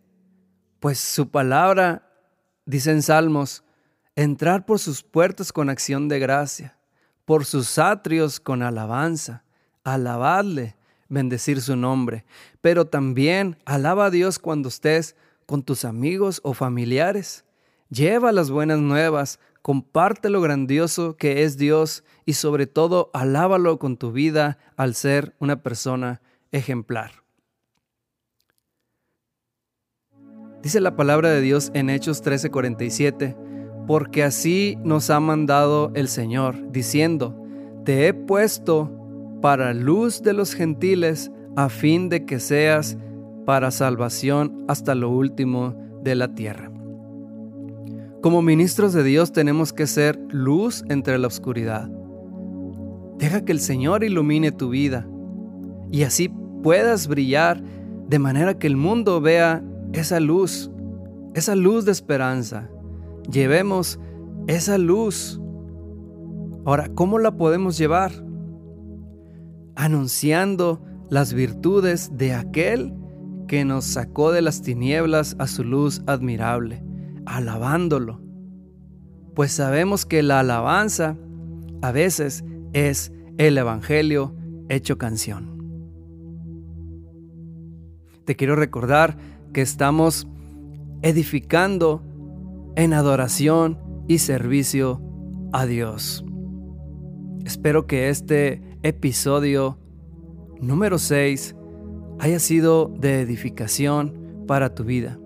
pues 0.80 0.98
su 0.98 1.30
palabra, 1.30 2.10
dice 2.66 2.90
en 2.90 3.02
Salmos, 3.02 3.64
entrar 4.16 4.66
por 4.66 4.78
sus 4.78 5.02
puertas 5.02 5.52
con 5.52 5.70
acción 5.70 6.08
de 6.08 6.18
gracia, 6.18 6.78
por 7.24 7.46
sus 7.46 7.78
atrios 7.78 8.40
con 8.40 8.62
alabanza, 8.62 9.44
alabadle, 9.84 10.76
bendecir 11.14 11.62
su 11.62 11.76
nombre, 11.76 12.24
pero 12.60 12.86
también 12.86 13.56
alaba 13.64 14.06
a 14.06 14.10
Dios 14.10 14.38
cuando 14.38 14.68
estés 14.68 15.16
con 15.46 15.62
tus 15.62 15.84
amigos 15.84 16.40
o 16.44 16.52
familiares. 16.52 17.44
Lleva 17.88 18.32
las 18.32 18.50
buenas 18.50 18.80
nuevas, 18.80 19.38
comparte 19.62 20.28
lo 20.28 20.40
grandioso 20.40 21.16
que 21.16 21.44
es 21.44 21.56
Dios 21.56 22.04
y 22.26 22.34
sobre 22.34 22.66
todo 22.66 23.10
alábalo 23.14 23.78
con 23.78 23.96
tu 23.96 24.12
vida 24.12 24.58
al 24.76 24.94
ser 24.94 25.34
una 25.38 25.62
persona 25.62 26.20
ejemplar. 26.52 27.24
Dice 30.62 30.80
la 30.80 30.96
palabra 30.96 31.30
de 31.30 31.42
Dios 31.42 31.70
en 31.74 31.90
Hechos 31.90 32.22
13:47, 32.22 33.36
porque 33.86 34.24
así 34.24 34.78
nos 34.82 35.10
ha 35.10 35.20
mandado 35.20 35.92
el 35.94 36.08
Señor, 36.08 36.72
diciendo, 36.72 37.38
te 37.84 38.06
he 38.06 38.14
puesto 38.14 39.03
para 39.44 39.74
luz 39.74 40.22
de 40.22 40.32
los 40.32 40.54
gentiles, 40.54 41.30
a 41.54 41.68
fin 41.68 42.08
de 42.08 42.24
que 42.24 42.40
seas 42.40 42.96
para 43.44 43.70
salvación 43.70 44.64
hasta 44.68 44.94
lo 44.94 45.10
último 45.10 45.74
de 46.02 46.14
la 46.14 46.34
tierra. 46.34 46.72
Como 48.22 48.40
ministros 48.40 48.94
de 48.94 49.04
Dios 49.04 49.32
tenemos 49.32 49.74
que 49.74 49.86
ser 49.86 50.18
luz 50.30 50.82
entre 50.88 51.18
la 51.18 51.26
oscuridad. 51.26 51.90
Deja 53.18 53.44
que 53.44 53.52
el 53.52 53.60
Señor 53.60 54.02
ilumine 54.02 54.50
tu 54.50 54.70
vida 54.70 55.06
y 55.92 56.04
así 56.04 56.32
puedas 56.62 57.06
brillar 57.06 57.62
de 58.08 58.18
manera 58.18 58.58
que 58.58 58.66
el 58.66 58.78
mundo 58.78 59.20
vea 59.20 59.62
esa 59.92 60.20
luz, 60.20 60.70
esa 61.34 61.54
luz 61.54 61.84
de 61.84 61.92
esperanza. 61.92 62.70
Llevemos 63.30 64.00
esa 64.46 64.78
luz. 64.78 65.38
Ahora, 66.64 66.88
¿cómo 66.94 67.18
la 67.18 67.36
podemos 67.36 67.76
llevar? 67.76 68.24
Anunciando 69.76 70.84
las 71.10 71.32
virtudes 71.32 72.16
de 72.16 72.34
aquel 72.34 72.94
que 73.48 73.64
nos 73.64 73.84
sacó 73.84 74.32
de 74.32 74.42
las 74.42 74.62
tinieblas 74.62 75.36
a 75.38 75.46
su 75.46 75.64
luz 75.64 76.02
admirable, 76.06 76.82
alabándolo. 77.26 78.20
Pues 79.34 79.52
sabemos 79.52 80.06
que 80.06 80.22
la 80.22 80.40
alabanza 80.40 81.16
a 81.82 81.92
veces 81.92 82.44
es 82.72 83.12
el 83.36 83.58
Evangelio 83.58 84.34
hecho 84.68 84.96
canción 84.96 85.54
te 88.24 88.36
quiero 88.36 88.56
recordar 88.56 89.16
que 89.52 89.62
estamos 89.62 90.26
edificando 91.02 92.02
en 92.76 92.92
adoración 92.92 93.78
y 94.08 94.18
servicio 94.18 95.00
a 95.52 95.66
Dios. 95.66 96.24
Espero 97.44 97.86
que 97.86 98.08
este 98.08 98.62
episodio 98.84 99.78
número 100.60 100.98
6 100.98 101.56
haya 102.18 102.38
sido 102.38 102.92
de 103.00 103.22
edificación 103.22 104.44
para 104.46 104.74
tu 104.74 104.84
vida. 104.84 105.18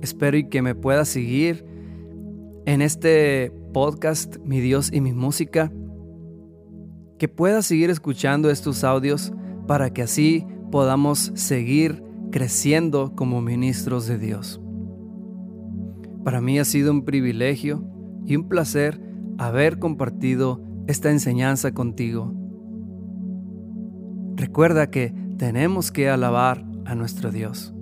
Espero 0.00 0.38
y 0.38 0.48
que 0.48 0.62
me 0.62 0.74
puedas 0.74 1.08
seguir 1.08 1.66
en 2.64 2.80
este 2.80 3.52
podcast 3.74 4.38
Mi 4.38 4.60
Dios 4.60 4.90
y 4.90 5.02
mi 5.02 5.12
música. 5.12 5.70
Que 7.18 7.28
puedas 7.28 7.66
seguir 7.66 7.90
escuchando 7.90 8.50
estos 8.50 8.84
audios 8.84 9.34
para 9.66 9.92
que 9.92 10.00
así 10.00 10.46
podamos 10.70 11.30
seguir 11.34 12.02
creciendo 12.30 13.14
como 13.14 13.42
ministros 13.42 14.06
de 14.06 14.18
Dios. 14.18 14.62
Para 16.24 16.40
mí 16.40 16.58
ha 16.58 16.64
sido 16.64 16.90
un 16.90 17.04
privilegio 17.04 17.84
y 18.24 18.34
un 18.34 18.48
placer 18.48 18.98
haber 19.36 19.78
compartido 19.78 20.62
esta 20.86 21.10
enseñanza 21.10 21.72
contigo. 21.74 22.41
Recuerda 24.42 24.90
que 24.90 25.14
tenemos 25.38 25.92
que 25.92 26.08
alabar 26.08 26.64
a 26.84 26.96
nuestro 26.96 27.30
Dios. 27.30 27.72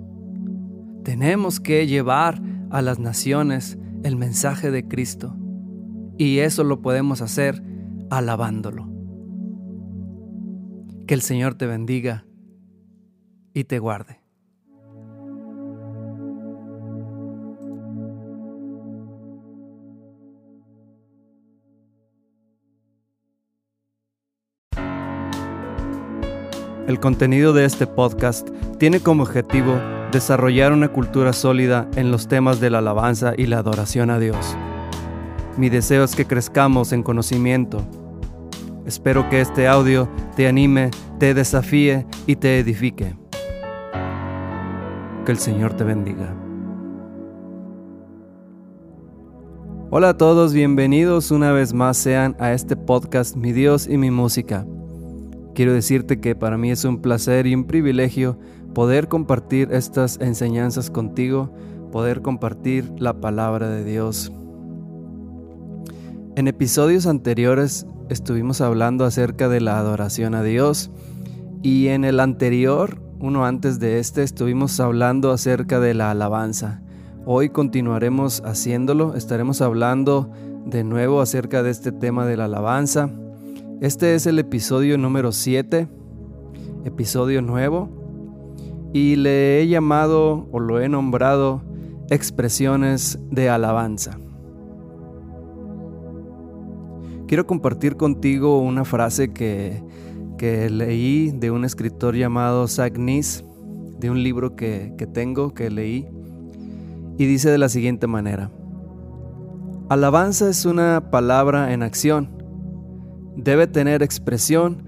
Tenemos 1.03 1.59
que 1.59 1.87
llevar 1.87 2.39
a 2.69 2.83
las 2.83 2.99
naciones 2.99 3.79
el 4.03 4.15
mensaje 4.15 4.69
de 4.69 4.87
Cristo. 4.87 5.35
Y 6.19 6.37
eso 6.37 6.63
lo 6.63 6.83
podemos 6.83 7.23
hacer 7.23 7.63
alabándolo. 8.11 8.87
Que 11.07 11.15
el 11.15 11.23
Señor 11.23 11.55
te 11.55 11.65
bendiga 11.65 12.27
y 13.55 13.63
te 13.63 13.79
guarde. 13.79 14.20
El 26.91 26.99
contenido 26.99 27.53
de 27.53 27.63
este 27.63 27.87
podcast 27.87 28.49
tiene 28.77 28.99
como 28.99 29.23
objetivo 29.23 29.79
desarrollar 30.11 30.73
una 30.73 30.89
cultura 30.89 31.31
sólida 31.31 31.87
en 31.95 32.11
los 32.11 32.27
temas 32.27 32.59
de 32.59 32.69
la 32.69 32.79
alabanza 32.79 33.33
y 33.37 33.45
la 33.45 33.59
adoración 33.59 34.09
a 34.09 34.19
Dios. 34.19 34.57
Mi 35.55 35.69
deseo 35.69 36.03
es 36.03 36.17
que 36.17 36.27
crezcamos 36.27 36.91
en 36.91 37.01
conocimiento. 37.01 37.81
Espero 38.85 39.29
que 39.29 39.39
este 39.39 39.69
audio 39.69 40.09
te 40.35 40.49
anime, 40.49 40.91
te 41.17 41.33
desafíe 41.33 42.05
y 42.27 42.35
te 42.35 42.59
edifique. 42.59 43.15
Que 45.25 45.31
el 45.31 45.37
Señor 45.37 45.71
te 45.75 45.85
bendiga. 45.85 46.35
Hola 49.91 50.09
a 50.09 50.17
todos, 50.17 50.53
bienvenidos 50.53 51.31
una 51.31 51.53
vez 51.53 51.73
más 51.73 51.95
sean 51.95 52.35
a 52.37 52.51
este 52.51 52.75
podcast 52.75 53.37
Mi 53.37 53.53
Dios 53.53 53.87
y 53.87 53.97
mi 53.97 54.11
música. 54.11 54.65
Quiero 55.61 55.73
decirte 55.73 56.19
que 56.19 56.33
para 56.33 56.57
mí 56.57 56.71
es 56.71 56.85
un 56.85 57.03
placer 57.03 57.45
y 57.45 57.53
un 57.53 57.65
privilegio 57.65 58.35
poder 58.73 59.07
compartir 59.07 59.71
estas 59.71 60.17
enseñanzas 60.19 60.89
contigo, 60.89 61.53
poder 61.91 62.23
compartir 62.23 62.91
la 62.97 63.13
palabra 63.21 63.69
de 63.69 63.83
Dios. 63.83 64.31
En 66.35 66.47
episodios 66.47 67.05
anteriores 67.05 67.85
estuvimos 68.09 68.59
hablando 68.59 69.05
acerca 69.05 69.49
de 69.49 69.61
la 69.61 69.77
adoración 69.77 70.33
a 70.33 70.41
Dios 70.41 70.89
y 71.61 71.89
en 71.89 72.05
el 72.05 72.21
anterior, 72.21 72.99
uno 73.19 73.45
antes 73.45 73.79
de 73.79 73.99
este, 73.99 74.23
estuvimos 74.23 74.79
hablando 74.79 75.29
acerca 75.29 75.79
de 75.79 75.93
la 75.93 76.09
alabanza. 76.09 76.81
Hoy 77.23 77.49
continuaremos 77.49 78.41
haciéndolo, 78.45 79.13
estaremos 79.15 79.61
hablando 79.61 80.31
de 80.65 80.83
nuevo 80.83 81.21
acerca 81.21 81.61
de 81.61 81.69
este 81.69 81.91
tema 81.91 82.25
de 82.25 82.37
la 82.37 82.45
alabanza 82.45 83.11
este 83.81 84.13
es 84.13 84.27
el 84.27 84.37
episodio 84.37 84.95
número 84.99 85.31
7, 85.31 85.87
episodio 86.85 87.41
nuevo, 87.41 87.89
y 88.93 89.15
le 89.15 89.59
he 89.59 89.67
llamado 89.67 90.47
o 90.51 90.59
lo 90.59 90.79
he 90.79 90.87
nombrado 90.87 91.63
expresiones 92.11 93.17
de 93.31 93.49
alabanza. 93.49 94.19
Quiero 97.27 97.47
compartir 97.47 97.97
contigo 97.97 98.59
una 98.59 98.85
frase 98.85 99.33
que, 99.33 99.81
leí 100.69 101.31
de 101.31 101.49
un 101.49 101.65
escritor 101.65 102.15
llamado 102.15 102.67
Zach 102.67 102.99
Nis, 102.99 103.43
de 103.97 104.11
un 104.11 104.21
libro 104.21 104.55
que, 104.55 104.93
que 104.95 105.07
tengo, 105.07 105.55
que 105.55 105.71
leí, 105.71 106.07
y 107.17 107.25
dice 107.25 107.49
de 107.49 107.57
la 107.57 107.67
siguiente 107.67 108.05
manera, 108.05 108.51
alabanza 109.89 110.49
es 110.49 110.65
una 110.65 111.09
palabra 111.09 111.73
en 111.73 111.81
acción 111.81 112.40
debe 113.35 113.67
tener 113.67 114.03
expresión 114.03 114.83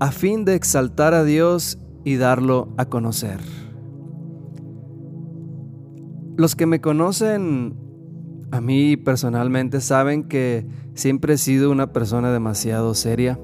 a 0.00 0.12
fin 0.12 0.44
de 0.44 0.54
exaltar 0.54 1.14
a 1.14 1.24
Dios 1.24 1.78
y 2.04 2.16
darlo 2.16 2.68
a 2.76 2.86
conocer. 2.86 3.38
Los 6.36 6.54
que 6.54 6.66
me 6.66 6.80
conocen 6.80 7.76
a 8.50 8.60
mí 8.60 8.96
personalmente 8.96 9.80
saben 9.80 10.24
que 10.24 10.66
siempre 10.94 11.34
he 11.34 11.38
sido 11.38 11.70
una 11.70 11.92
persona 11.92 12.32
demasiado 12.32 12.94
seria, 12.94 13.38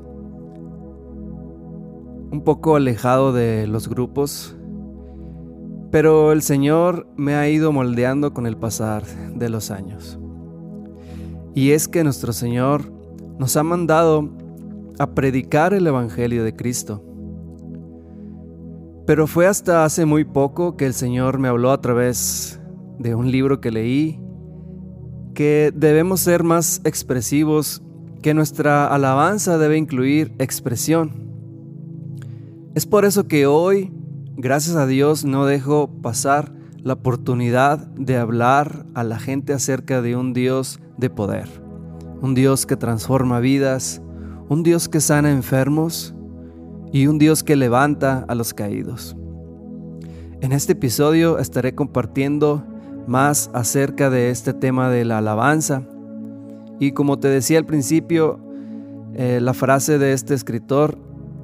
un 2.30 2.42
poco 2.44 2.76
alejado 2.76 3.32
de 3.32 3.66
los 3.66 3.88
grupos, 3.88 4.56
pero 5.90 6.32
el 6.32 6.42
Señor 6.42 7.06
me 7.16 7.34
ha 7.34 7.48
ido 7.48 7.70
moldeando 7.70 8.32
con 8.32 8.46
el 8.46 8.56
pasar 8.56 9.04
de 9.34 9.48
los 9.48 9.70
años. 9.70 10.18
Y 11.54 11.70
es 11.70 11.86
que 11.86 12.02
nuestro 12.02 12.32
Señor 12.32 12.92
nos 13.38 13.56
ha 13.56 13.62
mandado 13.62 14.30
a 14.98 15.14
predicar 15.14 15.74
el 15.74 15.86
Evangelio 15.86 16.44
de 16.44 16.54
Cristo. 16.54 17.02
Pero 19.06 19.26
fue 19.26 19.46
hasta 19.46 19.84
hace 19.84 20.06
muy 20.06 20.24
poco 20.24 20.76
que 20.76 20.86
el 20.86 20.94
Señor 20.94 21.38
me 21.38 21.48
habló 21.48 21.72
a 21.72 21.80
través 21.80 22.60
de 22.98 23.14
un 23.14 23.30
libro 23.30 23.60
que 23.60 23.70
leí 23.70 24.20
que 25.34 25.72
debemos 25.74 26.20
ser 26.20 26.44
más 26.44 26.80
expresivos, 26.84 27.82
que 28.22 28.34
nuestra 28.34 28.86
alabanza 28.86 29.58
debe 29.58 29.76
incluir 29.76 30.32
expresión. 30.38 31.24
Es 32.74 32.86
por 32.86 33.04
eso 33.04 33.26
que 33.26 33.46
hoy, 33.46 33.92
gracias 34.36 34.76
a 34.76 34.86
Dios, 34.86 35.24
no 35.24 35.44
dejo 35.44 35.90
pasar 36.00 36.52
la 36.82 36.94
oportunidad 36.94 37.78
de 37.78 38.16
hablar 38.16 38.86
a 38.94 39.04
la 39.04 39.18
gente 39.18 39.52
acerca 39.52 40.00
de 40.02 40.16
un 40.16 40.32
Dios 40.32 40.80
de 40.96 41.10
poder 41.10 41.63
un 42.24 42.34
Dios 42.34 42.64
que 42.64 42.78
transforma 42.78 43.38
vidas, 43.38 44.00
un 44.48 44.62
Dios 44.62 44.88
que 44.88 45.02
sana 45.02 45.30
enfermos 45.30 46.14
y 46.90 47.06
un 47.06 47.18
Dios 47.18 47.44
que 47.44 47.54
levanta 47.54 48.24
a 48.26 48.34
los 48.34 48.54
caídos. 48.54 49.14
En 50.40 50.52
este 50.52 50.72
episodio 50.72 51.38
estaré 51.38 51.74
compartiendo 51.74 52.64
más 53.06 53.50
acerca 53.52 54.08
de 54.08 54.30
este 54.30 54.54
tema 54.54 54.88
de 54.88 55.04
la 55.04 55.18
alabanza 55.18 55.82
y 56.80 56.92
como 56.92 57.18
te 57.18 57.28
decía 57.28 57.58
al 57.58 57.66
principio, 57.66 58.40
eh, 59.12 59.40
la 59.42 59.52
frase 59.52 59.98
de 59.98 60.14
este 60.14 60.32
escritor, 60.32 60.96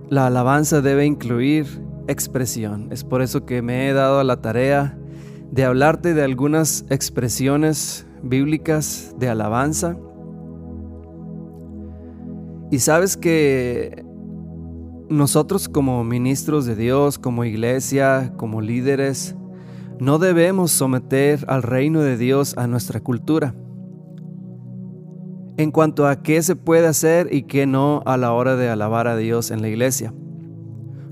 la 0.09 0.29
alabanza 0.29 0.81
debe 0.81 1.05
incluir 1.05 1.67
expresión. 2.09 2.89
Es 2.91 3.05
por 3.05 3.21
eso 3.21 3.45
que 3.45 3.61
me 3.61 3.91
he 3.91 3.93
dado 3.93 4.19
a 4.19 4.25
la 4.25 4.41
tarea 4.41 4.97
de 5.53 5.63
hablarte 5.63 6.15
de 6.15 6.25
algunas 6.25 6.87
expresiones 6.89 8.07
bíblicas 8.23 9.15
de 9.19 9.29
alabanza 9.29 9.99
y 12.71 12.79
sabes 12.79 13.17
que 13.17 14.05
nosotros 15.09 15.69
como 15.69 16.05
ministros 16.05 16.67
de 16.67 16.77
Dios, 16.77 17.19
como 17.19 17.45
iglesia, 17.45 18.33
como 18.37 18.61
líderes, 18.61 19.35
no 19.99 20.19
debemos 20.19 20.71
someter 20.71 21.45
al 21.49 21.63
reino 21.63 22.01
de 22.01 22.17
Dios 22.17 22.57
a 22.57 22.67
nuestra 22.69 23.01
cultura. 23.01 23.55
En 25.57 25.73
cuanto 25.73 26.07
a 26.07 26.23
qué 26.23 26.43
se 26.43 26.57
puede 26.57 26.87
hacer 26.87 27.29
y 27.35 27.43
qué 27.43 27.67
no 27.67 28.03
a 28.07 28.17
la 28.17 28.33
hora 28.33 28.57
de 28.57 28.69
alabar 28.71 29.09
a 29.09 29.17
Dios 29.17 29.51
en 29.51 29.61
la 29.61 29.69
iglesia. 29.69 30.15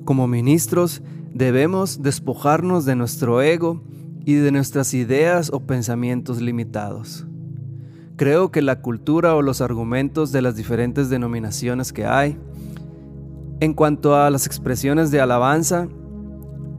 Como 0.05 0.27
ministros 0.29 1.03
debemos 1.35 2.03
despojarnos 2.03 2.85
de 2.85 2.97
nuestro 2.97 3.43
ego 3.43 3.83
y 4.25 4.35
de 4.35 4.53
nuestras 4.53 4.95
ideas 4.95 5.51
o 5.53 5.67
pensamientos 5.67 6.41
limitados. 6.41 7.27
Creo 8.19 8.51
que 8.51 8.63
la 8.63 8.83
cultura 8.83 9.37
o 9.37 9.43
los 9.43 9.61
argumentos 9.61 10.33
de 10.33 10.43
las 10.43 10.57
diferentes 10.57 11.09
denominaciones 11.09 11.93
que 11.93 12.05
hay, 12.05 12.37
en 13.61 13.75
cuanto 13.75 14.17
a 14.17 14.29
las 14.29 14.45
expresiones 14.45 15.13
de 15.13 15.21
alabanza, 15.21 15.87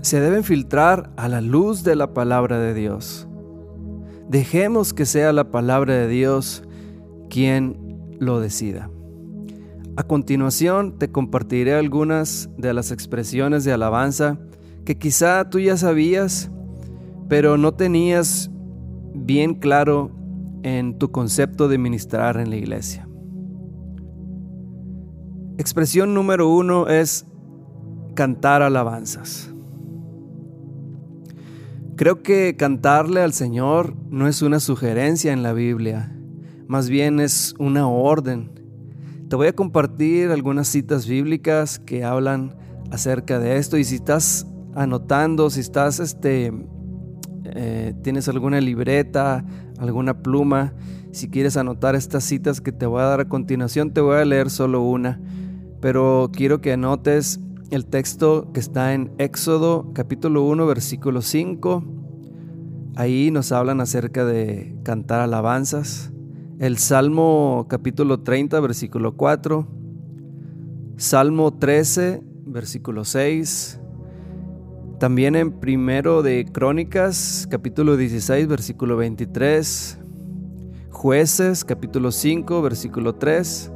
se 0.02 0.20
deben 0.20 0.44
filtrar 0.44 1.14
a 1.16 1.30
la 1.30 1.40
luz 1.40 1.86
de 1.86 1.96
la 1.96 2.14
palabra 2.14 2.60
de 2.60 2.74
Dios. 2.74 3.26
Dejemos 4.28 4.94
que 4.94 5.06
sea 5.06 5.32
la 5.32 5.50
palabra 5.50 5.94
de 5.94 6.10
Dios 6.10 6.64
quien 7.30 8.18
lo 8.20 8.42
decida. 8.42 8.90
A 9.96 10.04
continuación 10.04 11.00
te 11.00 11.10
compartiré 11.10 11.74
algunas 11.74 12.50
de 12.58 12.74
las 12.74 12.92
expresiones 12.92 13.64
de 13.64 13.72
alabanza 13.72 14.38
que 14.84 14.98
quizá 14.98 15.50
tú 15.50 15.60
ya 15.60 15.78
sabías, 15.78 16.52
pero 17.30 17.58
no 17.58 17.76
tenías 17.76 18.52
bien 19.14 19.54
claro 19.54 20.19
en 20.64 20.98
tu 20.98 21.12
concepto 21.12 21.68
de 21.68 21.78
ministrar 21.78 22.38
en 22.38 22.50
la 22.50 22.56
iglesia. 22.56 23.08
Expresión 25.58 26.14
número 26.14 26.50
uno 26.50 26.88
es 26.88 27.26
cantar 28.16 28.62
alabanzas. 28.62 29.54
Creo 31.96 32.24
que 32.24 32.56
cantarle 32.56 33.22
al 33.22 33.34
Señor 33.34 33.94
no 34.10 34.28
es 34.28 34.42
una 34.42 34.62
sugerencia 34.62 35.34
en 35.34 35.44
la 35.44 35.52
Biblia, 35.52 36.16
más 36.66 36.90
bien 36.90 37.20
es 37.20 37.54
una 37.60 37.90
orden. 37.90 38.52
Te 39.28 39.36
voy 39.36 39.48
a 39.48 39.54
compartir 39.54 40.32
algunas 40.32 40.70
citas 40.70 41.08
bíblicas 41.08 41.78
que 41.78 42.06
hablan 42.06 42.56
acerca 42.90 43.38
de 43.40 43.58
esto 43.58 43.78
y 43.78 43.84
si 43.84 43.96
estás 43.96 44.48
anotando, 44.76 45.50
si 45.50 45.60
estás 45.60 46.00
este, 46.00 46.54
eh, 47.44 47.94
tienes 48.02 48.30
alguna 48.30 48.62
libreta, 48.62 49.46
alguna 49.80 50.22
pluma, 50.22 50.74
si 51.12 51.30
quieres 51.30 51.58
anotar 51.58 51.96
estas 51.96 52.24
citas 52.24 52.62
que 52.62 52.72
te 52.72 52.86
voy 52.86 53.02
a 53.02 53.06
dar 53.06 53.22
a 53.22 53.30
continuación, 53.30 53.92
te 53.92 54.02
voy 54.02 54.18
a 54.18 54.26
leer 54.26 54.50
solo 54.50 54.82
una 54.82 55.20
pero 55.82 56.30
quiero 56.34 56.62
que 56.62 56.74
anotes 56.74 57.40
el 57.72 57.86
texto 57.86 58.52
que 58.54 58.60
está 58.60 58.94
en 58.94 59.12
Éxodo 59.18 59.92
capítulo 59.94 60.44
1 60.44 60.66
versículo 60.66 61.22
5. 61.22 61.84
Ahí 62.96 63.32
nos 63.32 63.52
hablan 63.52 63.80
acerca 63.80 64.26
de 64.26 64.76
cantar 64.84 65.22
alabanzas. 65.22 66.12
El 66.60 66.78
Salmo 66.78 67.68
capítulo 67.70 68.22
30 68.22 68.60
versículo 68.60 69.16
4. 69.16 69.68
Salmo 70.98 71.54
13 71.54 72.24
versículo 72.46 73.06
6. 73.06 73.80
También 75.00 75.38
en 75.38 75.54
primero 75.54 76.22
de 76.22 76.46
Crónicas 76.52 77.48
capítulo 77.50 77.96
16 77.96 78.50
versículo 78.50 78.98
23. 78.98 79.98
Jueces 80.90 81.64
capítulo 81.64 82.12
5 82.12 82.62
versículo 82.62 83.16
3 83.16 83.72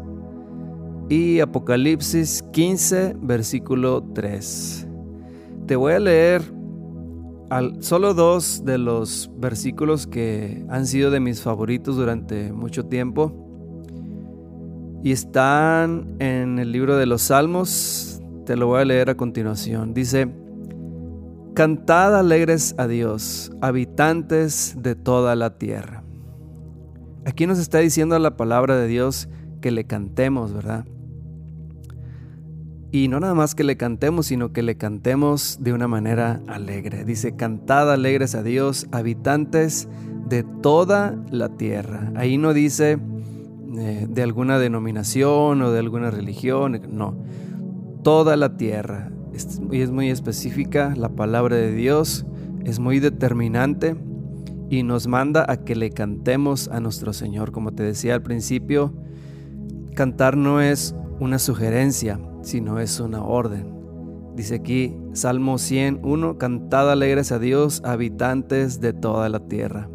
y 1.08 1.40
Apocalipsis 1.40 2.44
15, 2.52 3.16
versículo 3.22 4.04
3. 4.14 4.86
Te 5.66 5.78
voy 5.78 5.94
a 5.94 6.00
leer 6.00 6.42
solo 7.80 8.14
dos 8.14 8.66
de 8.66 8.78
los 8.78 9.32
versículos 9.38 10.08
que 10.08 10.66
han 10.68 10.86
sido 10.88 11.10
de 11.10 11.22
mis 11.22 11.42
favoritos 11.42 11.96
durante 11.96 12.52
mucho 12.52 12.86
tiempo. 12.88 13.32
Y 15.04 15.14
están 15.14 16.18
en 16.20 16.60
el 16.60 16.74
libro 16.74 16.98
de 16.98 17.06
los 17.06 17.22
Salmos. 17.22 18.22
Te 18.46 18.58
lo 18.58 18.68
voy 18.68 18.82
a 18.82 18.86
leer 18.86 19.10
a 19.10 19.16
continuación. 19.16 19.94
Dice, 19.94 20.43
Cantad 21.54 22.18
alegres 22.18 22.74
a 22.80 22.88
Dios, 22.88 23.52
habitantes 23.62 24.76
de 24.80 24.96
toda 24.96 25.36
la 25.36 25.60
tierra. 25.60 26.04
Aquí 27.26 27.46
nos 27.46 27.60
está 27.60 27.78
diciendo 27.78 28.18
la 28.18 28.36
palabra 28.36 28.76
de 28.76 28.88
Dios 28.88 29.30
que 29.62 29.70
le 29.70 29.86
cantemos, 29.86 30.52
¿verdad? 30.52 30.86
Y 32.92 33.08
no 33.08 33.20
nada 33.20 33.36
más 33.36 33.54
que 33.54 33.64
le 33.64 33.78
cantemos, 33.78 34.28
sino 34.28 34.52
que 34.52 34.64
le 34.64 34.78
cantemos 34.78 35.60
de 35.62 35.74
una 35.74 35.88
manera 35.88 36.42
alegre. 36.48 37.06
Dice, 37.06 37.36
cantad 37.36 37.92
alegres 37.92 38.34
a 38.34 38.42
Dios, 38.42 38.88
habitantes 38.92 39.88
de 40.28 40.44
toda 40.44 41.16
la 41.30 41.50
tierra. 41.50 42.12
Ahí 42.16 42.40
no 42.40 42.54
dice 42.54 42.98
eh, 43.78 44.08
de 44.10 44.24
alguna 44.24 44.58
denominación 44.58 45.62
o 45.62 45.72
de 45.72 45.80
alguna 45.80 46.10
religión, 46.10 46.82
no. 46.90 47.16
Toda 48.04 48.36
la 48.38 48.58
tierra. 48.58 49.12
Y 49.72 49.82
es 49.82 49.92
muy 49.92 50.10
específica, 50.10 50.94
la 50.96 51.10
palabra 51.10 51.56
de 51.56 51.74
Dios 51.74 52.26
es 52.66 52.80
muy 52.80 53.00
determinante 53.00 53.96
y 54.70 54.84
nos 54.84 55.08
manda 55.08 55.46
a 55.48 55.58
que 55.58 55.76
le 55.76 55.90
cantemos 55.90 56.68
a 56.68 56.80
nuestro 56.80 57.14
Señor. 57.14 57.52
Como 57.52 57.72
te 57.72 57.84
decía 57.84 58.14
al 58.14 58.22
principio, 58.22 58.94
cantar 59.96 60.38
no 60.38 60.62
es 60.62 60.96
una 61.20 61.40
sugerencia, 61.40 62.20
sino 62.42 62.80
es 62.80 63.00
una 63.00 63.24
orden. 63.24 63.74
Dice 64.36 64.56
aquí 64.56 64.96
Salmo 65.14 65.58
101, 65.58 66.38
cantad 66.38 66.92
alegres 66.92 67.32
a 67.32 67.40
Dios, 67.40 67.82
habitantes 67.86 68.82
de 68.82 68.94
toda 68.94 69.30
la 69.30 69.48
tierra. 69.48 69.90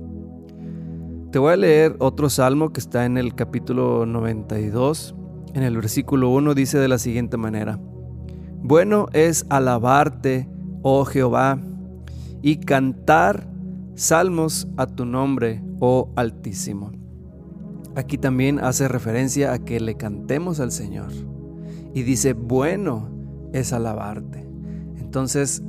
Te 1.32 1.38
voy 1.38 1.52
a 1.52 1.56
leer 1.56 1.96
otro 1.98 2.30
salmo 2.30 2.72
que 2.72 2.80
está 2.80 3.04
en 3.04 3.18
el 3.18 3.34
capítulo 3.34 4.06
92. 4.06 5.14
En 5.54 5.62
el 5.62 5.76
versículo 5.76 6.30
1 6.30 6.54
dice 6.54 6.78
de 6.78 6.88
la 6.88 6.98
siguiente 6.98 7.36
manera, 7.36 7.80
Bueno 8.62 9.06
es 9.12 9.46
alabarte, 9.48 10.48
oh 10.82 11.04
Jehová, 11.04 11.58
y 12.42 12.56
cantar 12.56 13.48
salmos 13.94 14.68
a 14.76 14.86
tu 14.86 15.04
nombre, 15.04 15.62
oh 15.80 16.10
Altísimo. 16.16 16.92
Aquí 17.96 18.18
también 18.18 18.60
hace 18.60 18.86
referencia 18.86 19.52
a 19.52 19.58
que 19.58 19.80
le 19.80 19.96
cantemos 19.96 20.60
al 20.60 20.70
Señor 20.70 21.10
y 21.94 22.02
dice, 22.02 22.32
bueno 22.32 23.08
es 23.52 23.72
alabarte. 23.72 24.46
Entonces, 24.98 25.62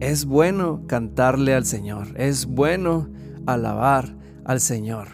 es 0.00 0.24
bueno 0.24 0.82
cantarle 0.86 1.54
al 1.54 1.64
Señor, 1.64 2.08
es 2.16 2.46
bueno 2.46 3.08
alabar 3.46 4.16
al 4.44 4.60
Señor. 4.60 5.08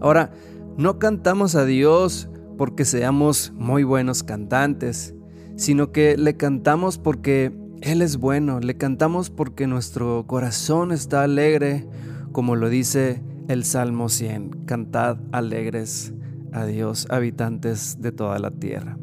Ahora, 0.00 0.30
no 0.76 0.98
cantamos 0.98 1.54
a 1.54 1.64
Dios 1.64 2.28
porque 2.58 2.84
seamos 2.84 3.52
muy 3.54 3.84
buenos 3.84 4.22
cantantes, 4.22 5.14
sino 5.56 5.92
que 5.92 6.16
le 6.16 6.36
cantamos 6.36 6.98
porque 6.98 7.52
Él 7.80 8.02
es 8.02 8.16
bueno, 8.16 8.60
le 8.60 8.76
cantamos 8.76 9.30
porque 9.30 9.66
nuestro 9.66 10.26
corazón 10.26 10.92
está 10.92 11.22
alegre, 11.22 11.86
como 12.32 12.56
lo 12.56 12.68
dice 12.68 13.22
el 13.48 13.64
Salmo 13.64 14.08
100, 14.08 14.64
cantad 14.66 15.18
alegres 15.32 16.12
a 16.52 16.64
Dios, 16.64 17.06
habitantes 17.10 18.00
de 18.00 18.12
toda 18.12 18.38
la 18.38 18.50
tierra. 18.50 18.96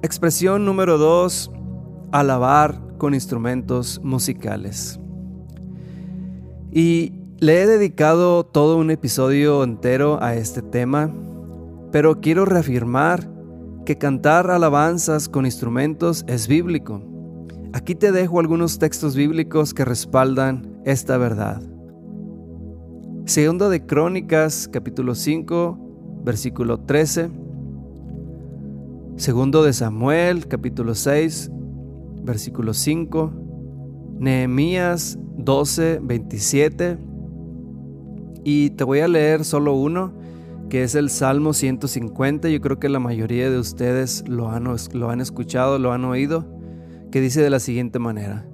Expresión 0.00 0.64
número 0.64 0.96
2. 0.96 1.50
Alabar 2.12 2.80
con 2.98 3.14
instrumentos 3.14 4.00
musicales. 4.04 5.00
Y 6.70 7.12
le 7.40 7.62
he 7.62 7.66
dedicado 7.66 8.44
todo 8.44 8.76
un 8.76 8.90
episodio 8.90 9.64
entero 9.64 10.22
a 10.22 10.36
este 10.36 10.62
tema, 10.62 11.12
pero 11.90 12.20
quiero 12.20 12.44
reafirmar 12.44 13.28
que 13.88 13.96
cantar 13.96 14.50
alabanzas 14.50 15.30
con 15.30 15.46
instrumentos 15.46 16.22
es 16.28 16.46
bíblico. 16.46 17.00
Aquí 17.72 17.94
te 17.94 18.12
dejo 18.12 18.38
algunos 18.38 18.78
textos 18.78 19.16
bíblicos 19.16 19.72
que 19.72 19.86
respaldan 19.86 20.78
esta 20.84 21.16
verdad. 21.16 21.62
Segundo 23.24 23.70
de 23.70 23.86
Crónicas, 23.86 24.68
capítulo 24.70 25.14
5, 25.14 26.20
versículo 26.22 26.80
13 26.80 27.30
Segundo 29.16 29.62
de 29.62 29.72
Samuel, 29.72 30.48
capítulo 30.48 30.94
6, 30.94 31.50
versículo 32.24 32.74
5. 32.74 33.32
Nehemías 34.18 35.18
12, 35.38 36.00
27. 36.02 36.98
Y 38.44 38.68
te 38.68 38.84
voy 38.84 38.98
a 39.00 39.08
leer 39.08 39.46
solo 39.46 39.72
uno, 39.72 40.12
que 40.68 40.82
es 40.82 40.94
el 40.94 41.10
Salmo 41.10 41.52
150. 41.52 42.48
Yo 42.48 42.60
creo 42.60 42.78
que 42.78 42.88
la 42.88 43.00
mayoría 43.00 43.50
de 43.50 43.58
ustedes 43.58 44.24
lo 44.28 44.50
han, 44.50 44.64
lo 44.92 45.10
han 45.10 45.20
escuchado, 45.20 45.78
lo 45.78 45.92
han 45.92 46.04
oído, 46.04 46.46
que 47.10 47.20
dice 47.20 47.42
de 47.42 47.50
la 47.50 47.60
siguiente 47.60 47.98
manera. 47.98 48.46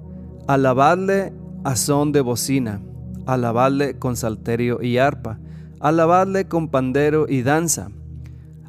Alabadle 0.47 1.33
a 1.63 1.75
son 1.75 2.11
de 2.11 2.21
bocina, 2.21 2.81
alabadle 3.25 3.97
con 3.97 4.15
salterio 4.15 4.81
y 4.81 4.97
arpa, 4.97 5.39
alabadle 5.79 6.47
con 6.47 6.69
pandero 6.69 7.25
y 7.27 7.41
danza 7.41 7.89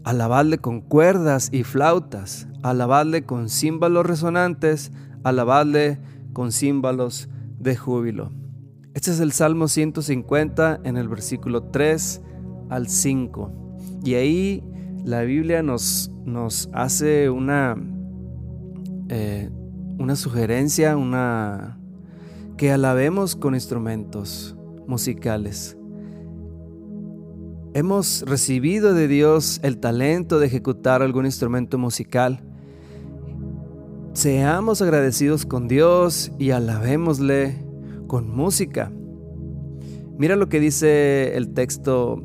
alabadle 0.07 0.59
con 0.59 0.83
cuerdas 0.83 1.49
y 1.51 1.65
flautas, 1.65 2.47
alabadle 2.63 3.25
con 3.25 3.49
címbalos 3.49 4.07
resonantes, 4.07 4.93
alabadle 5.25 5.99
con 6.33 6.53
címbalos 6.53 7.29
de 7.59 7.75
júbilo. 7.75 8.31
Este 8.95 9.11
es 9.11 9.19
el 9.19 9.33
Salmo 9.33 9.67
150 9.67 10.79
en 10.85 10.97
el 10.97 11.09
versículo 11.09 11.65
3 11.65 12.23
al 12.69 12.89
5. 12.89 13.53
Y 14.05 14.15
ahí 14.15 14.65
la 15.05 15.23
Biblia 15.23 15.63
nos, 15.63 16.11
nos 16.25 16.69
hace 16.73 17.31
una, 17.31 17.77
eh, 19.09 19.51
una 19.99 20.17
sugerencia, 20.17 20.97
una 20.97 21.79
que 22.57 22.73
alabemos 22.73 23.37
con 23.37 23.55
instrumentos 23.55 24.57
musicales. 24.87 25.77
Hemos 27.75 28.23
recibido 28.27 28.95
de 28.95 29.07
Dios 29.07 29.61
el 29.63 29.79
talento 29.79 30.39
de 30.39 30.47
ejecutar 30.47 31.03
algún 31.03 31.27
instrumento 31.27 31.77
musical. 31.77 32.43
Seamos 34.15 34.81
agradecidos 34.81 35.45
con 35.45 35.69
Dios 35.69 36.33
y 36.39 36.53
alabémosle 36.53 37.67
con 38.07 38.35
música. 38.35 38.91
Mira 40.17 40.37
lo 40.37 40.49
que 40.49 40.59
dice 40.59 41.37
el 41.37 41.53
texto 41.53 42.25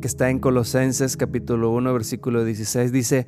que 0.00 0.08
está 0.08 0.30
en 0.30 0.38
Colosenses 0.38 1.16
capítulo 1.16 1.70
1 1.70 1.92
versículo 1.92 2.44
16. 2.44 2.90
Dice, 2.90 3.26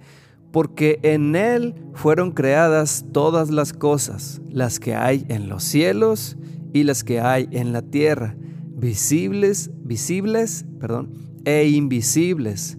porque 0.50 0.98
en 1.02 1.36
Él 1.36 1.74
fueron 1.94 2.32
creadas 2.32 3.04
todas 3.12 3.50
las 3.50 3.72
cosas, 3.72 4.40
las 4.50 4.80
que 4.80 4.94
hay 4.94 5.24
en 5.28 5.48
los 5.48 5.62
cielos 5.62 6.36
y 6.72 6.84
las 6.84 7.04
que 7.04 7.20
hay 7.20 7.48
en 7.52 7.72
la 7.72 7.82
tierra, 7.82 8.36
visibles, 8.74 9.70
visibles, 9.82 10.64
perdón, 10.80 11.12
e 11.44 11.68
invisibles, 11.68 12.78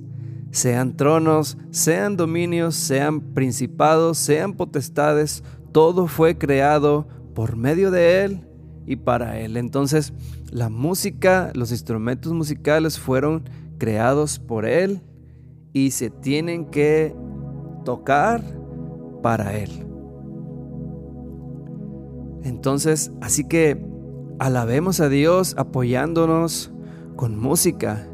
sean 0.52 0.96
tronos, 0.96 1.58
sean 1.72 2.16
dominios, 2.16 2.76
sean 2.76 3.22
principados, 3.22 4.18
sean 4.18 4.54
potestades, 4.54 5.44
todo 5.72 6.08
fue 6.08 6.38
creado 6.38 7.08
por 7.34 7.56
medio 7.56 7.90
de 7.90 8.24
Él 8.24 8.48
y 8.86 8.98
para 8.98 9.40
Él. 9.40 9.58
Entonces, 9.58 10.14
la 10.52 10.70
música, 10.70 11.52
los 11.56 11.72
instrumentos 11.72 12.32
musicales 12.34 13.00
fueron 13.00 13.44
creados 13.78 14.40
por 14.40 14.66
Él 14.66 15.02
y 15.74 15.92
se 15.92 16.10
tienen 16.10 16.66
que 16.66 17.16
tocar 17.84 18.44
para 19.22 19.58
Él. 19.58 19.70
Entonces, 22.44 23.12
así 23.22 23.48
que 23.48 23.84
alabemos 24.40 25.00
a 25.00 25.10
Dios 25.10 25.56
apoyándonos 25.58 26.72
con 27.16 27.40
música, 27.40 28.08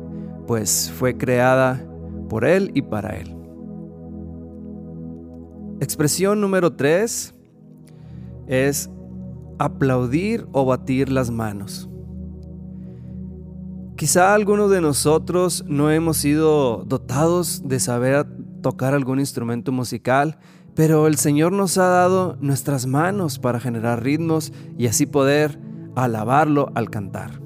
pues 0.48 0.92
fue 0.96 1.18
creada 1.18 1.86
por 2.30 2.46
Él 2.46 2.72
y 2.74 2.84
para 2.84 3.18
Él. 3.18 3.36
Expresión 5.80 6.42
número 6.42 6.74
3 6.74 7.34
es 8.48 8.90
aplaudir 9.58 10.48
o 10.52 10.66
batir 10.66 11.10
las 11.10 11.32
manos. 11.32 11.90
Quizá 14.00 14.34
algunos 14.34 14.72
de 14.72 14.80
nosotros 14.80 15.66
no 15.68 15.92
hemos 15.92 16.16
sido 16.16 16.86
dotados 16.86 17.68
de 17.68 17.82
saber 17.82 18.26
tocar 18.62 18.94
algún 18.94 19.20
instrumento 19.20 19.74
musical, 19.74 20.40
pero 20.74 21.06
el 21.06 21.18
Señor 21.18 21.52
nos 21.52 21.78
ha 21.78 21.90
dado 21.90 22.38
nuestras 22.40 22.86
manos 22.86 23.40
para 23.40 23.60
generar 23.60 24.02
ritmos 24.02 24.54
y 24.78 24.88
así 24.88 25.06
poder 25.06 25.60
alabarlo 25.98 26.72
al 26.76 26.90
cantar. 26.90 27.42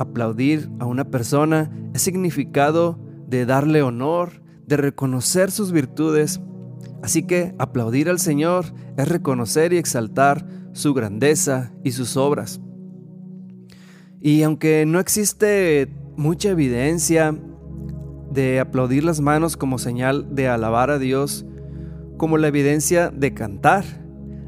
Aplaudir 0.00 0.68
a 0.80 0.86
una 0.86 1.04
persona 1.04 1.70
es 1.94 2.02
significado 2.02 2.98
de 3.28 3.46
darle 3.46 3.82
honor, 3.82 4.42
de 4.66 4.76
reconocer 4.76 5.52
sus 5.52 5.70
virtudes. 5.70 6.40
Así 7.04 7.22
que 7.22 7.54
aplaudir 7.60 8.10
al 8.10 8.18
Señor 8.18 8.64
es 8.96 9.06
reconocer 9.06 9.72
y 9.72 9.76
exaltar 9.76 10.44
su 10.72 10.92
grandeza 10.92 11.72
y 11.84 11.92
sus 11.92 12.16
obras. 12.16 12.60
Y 14.22 14.44
aunque 14.44 14.86
no 14.86 15.00
existe 15.00 15.92
mucha 16.16 16.50
evidencia 16.50 17.36
de 18.30 18.60
aplaudir 18.60 19.02
las 19.02 19.20
manos 19.20 19.56
como 19.56 19.78
señal 19.78 20.34
de 20.34 20.48
alabar 20.48 20.90
a 20.90 21.00
Dios, 21.00 21.44
como 22.18 22.38
la 22.38 22.46
evidencia 22.46 23.10
de 23.10 23.34
cantar, 23.34 23.84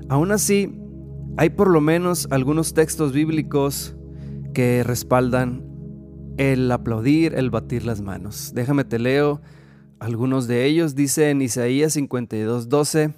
aún 0.09 0.31
así 0.31 0.81
hay 1.37 1.51
por 1.51 1.69
lo 1.69 1.81
menos 1.81 2.29
algunos 2.31 2.73
textos 2.73 3.13
bíblicos 3.13 3.97
que 4.55 4.85
respaldan 4.85 5.65
el 6.37 6.71
aplaudir, 6.71 7.35
el 7.35 7.51
batir 7.51 7.85
las 7.85 8.01
manos. 8.01 8.53
Déjame 8.55 8.85
te 8.85 9.01
leo 9.01 9.41
algunos 9.99 10.47
de 10.47 10.67
ellos. 10.67 10.95
Dice 10.95 11.31
en 11.31 11.43
Isaías 11.43 11.97
52:12, 11.97 13.15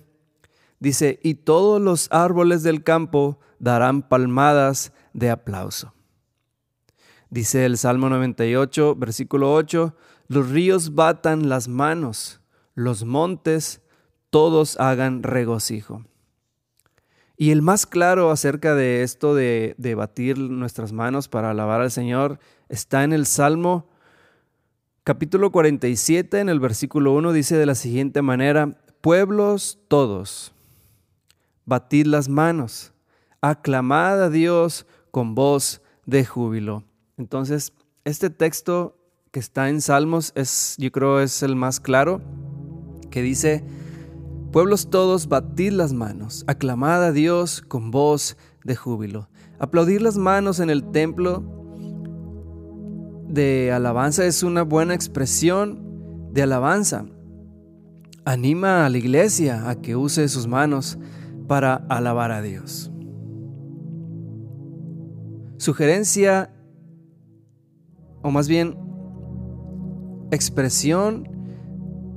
dice, 0.81 1.21
y 1.23 1.35
todos 1.35 1.83
los 1.83 2.09
árboles 2.11 2.63
del 2.63 2.83
campo 2.83 3.41
darán 3.59 4.09
palmadas 4.09 4.95
de 5.13 5.29
aplauso. 5.29 5.96
Dice 7.31 7.65
el 7.65 7.77
Salmo 7.77 8.09
98, 8.09 8.95
versículo 8.97 9.53
8, 9.53 9.95
los 10.29 10.51
ríos 10.51 10.95
batan 10.95 11.49
las 11.49 11.69
manos, 11.69 12.41
los 12.75 13.05
montes 13.05 13.81
todos 14.31 14.79
hagan 14.79 15.23
regocijo. 15.23 16.05
Y 17.37 17.51
el 17.51 17.63
más 17.63 17.87
claro 17.87 18.31
acerca 18.31 18.75
de 18.75 19.03
esto 19.03 19.35
de, 19.35 19.75
de 19.77 19.95
batir 19.95 20.39
nuestras 20.39 20.93
manos 20.93 21.29
para 21.29 21.51
alabar 21.51 21.81
al 21.81 21.91
Señor 21.91 22.39
está 22.69 23.05
en 23.05 23.13
el 23.13 23.27
Salmo 23.27 23.89
capítulo 25.07 25.53
47, 25.53 26.41
en 26.41 26.49
el 26.49 26.59
versículo 26.59 27.13
1, 27.13 27.33
dice 27.33 27.57
de 27.57 27.65
la 27.65 27.77
siguiente 27.77 28.23
manera, 28.23 28.77
pueblos 29.01 29.79
todos, 29.87 30.53
batid 31.65 32.07
las 32.07 32.29
manos, 32.29 32.93
aclamad 33.41 34.21
a 34.21 34.31
Dios 34.31 34.85
con 35.13 35.37
voz 35.37 35.81
de 36.07 36.25
júbilo. 36.25 36.83
Entonces, 37.17 37.73
este 38.05 38.31
texto 38.31 38.99
que 39.31 39.41
está 39.41 39.69
en 39.69 39.81
Salmos 39.81 40.33
es, 40.35 40.77
yo 40.79 40.93
creo, 40.93 41.21
es 41.21 41.43
el 41.43 41.57
más 41.57 41.81
claro, 41.81 42.21
que 43.11 43.23
dice, 43.23 43.65
pueblos 44.53 44.91
todos, 44.91 45.29
batid 45.29 45.73
las 45.73 45.93
manos, 45.93 46.45
aclamad 46.47 47.03
a 47.03 47.13
Dios 47.13 47.63
con 47.63 47.91
voz 47.91 48.37
de 48.65 48.77
júbilo. 48.77 49.29
Aplaudir 49.59 50.03
las 50.03 50.19
manos 50.19 50.61
en 50.61 50.69
el 50.69 50.91
templo 50.91 51.43
de 53.29 53.73
alabanza 53.73 54.25
es 54.27 54.43
una 54.43 54.63
buena 54.63 54.95
expresión 54.95 56.33
de 56.33 56.43
alabanza. 56.43 57.07
Anima 58.25 58.85
a 58.85 58.91
la 58.91 58.99
iglesia 58.99 59.71
a 59.71 59.81
que 59.81 59.97
use 59.97 60.29
sus 60.29 60.47
manos 60.47 60.99
para 61.47 61.75
alabar 61.75 62.33
a 62.33 62.43
Dios. 62.43 62.91
Sugerencia, 65.59 66.51
o 68.27 68.33
más 68.33 68.49
bien 68.49 68.77
expresión 70.33 71.29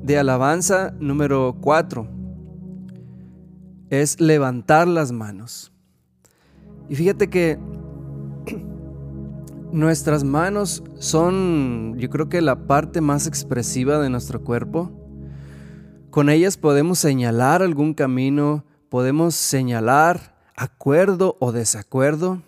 de 0.01 0.18
alabanza 0.18 0.91
número 0.99 1.55
4 1.62 2.07
es 3.91 4.20
levantar 4.20 4.88
las 4.88 5.12
manos. 5.12 5.72
Y 6.89 6.95
fíjate 6.95 7.30
que 7.30 7.60
Nuestras 9.72 10.24
manos 10.24 10.84
son, 10.97 11.95
yo 11.99 12.10
creo 12.10 12.28
que 12.28 12.41
la 12.41 12.66
parte 12.66 13.01
más 13.01 13.28
expresiva 13.28 13.99
de 13.99 14.10
nuestro 14.10 14.43
cuerpo. 14.43 14.91
Con 16.10 16.32
ellas 16.32 16.57
podemos 16.57 16.97
señalar 16.97 17.62
algún 17.62 17.93
camino, 17.93 18.66
podemos 18.89 19.36
señalar 19.36 20.36
acuerdo 20.55 21.38
o 21.39 21.51
desacuerdo. 21.51 22.41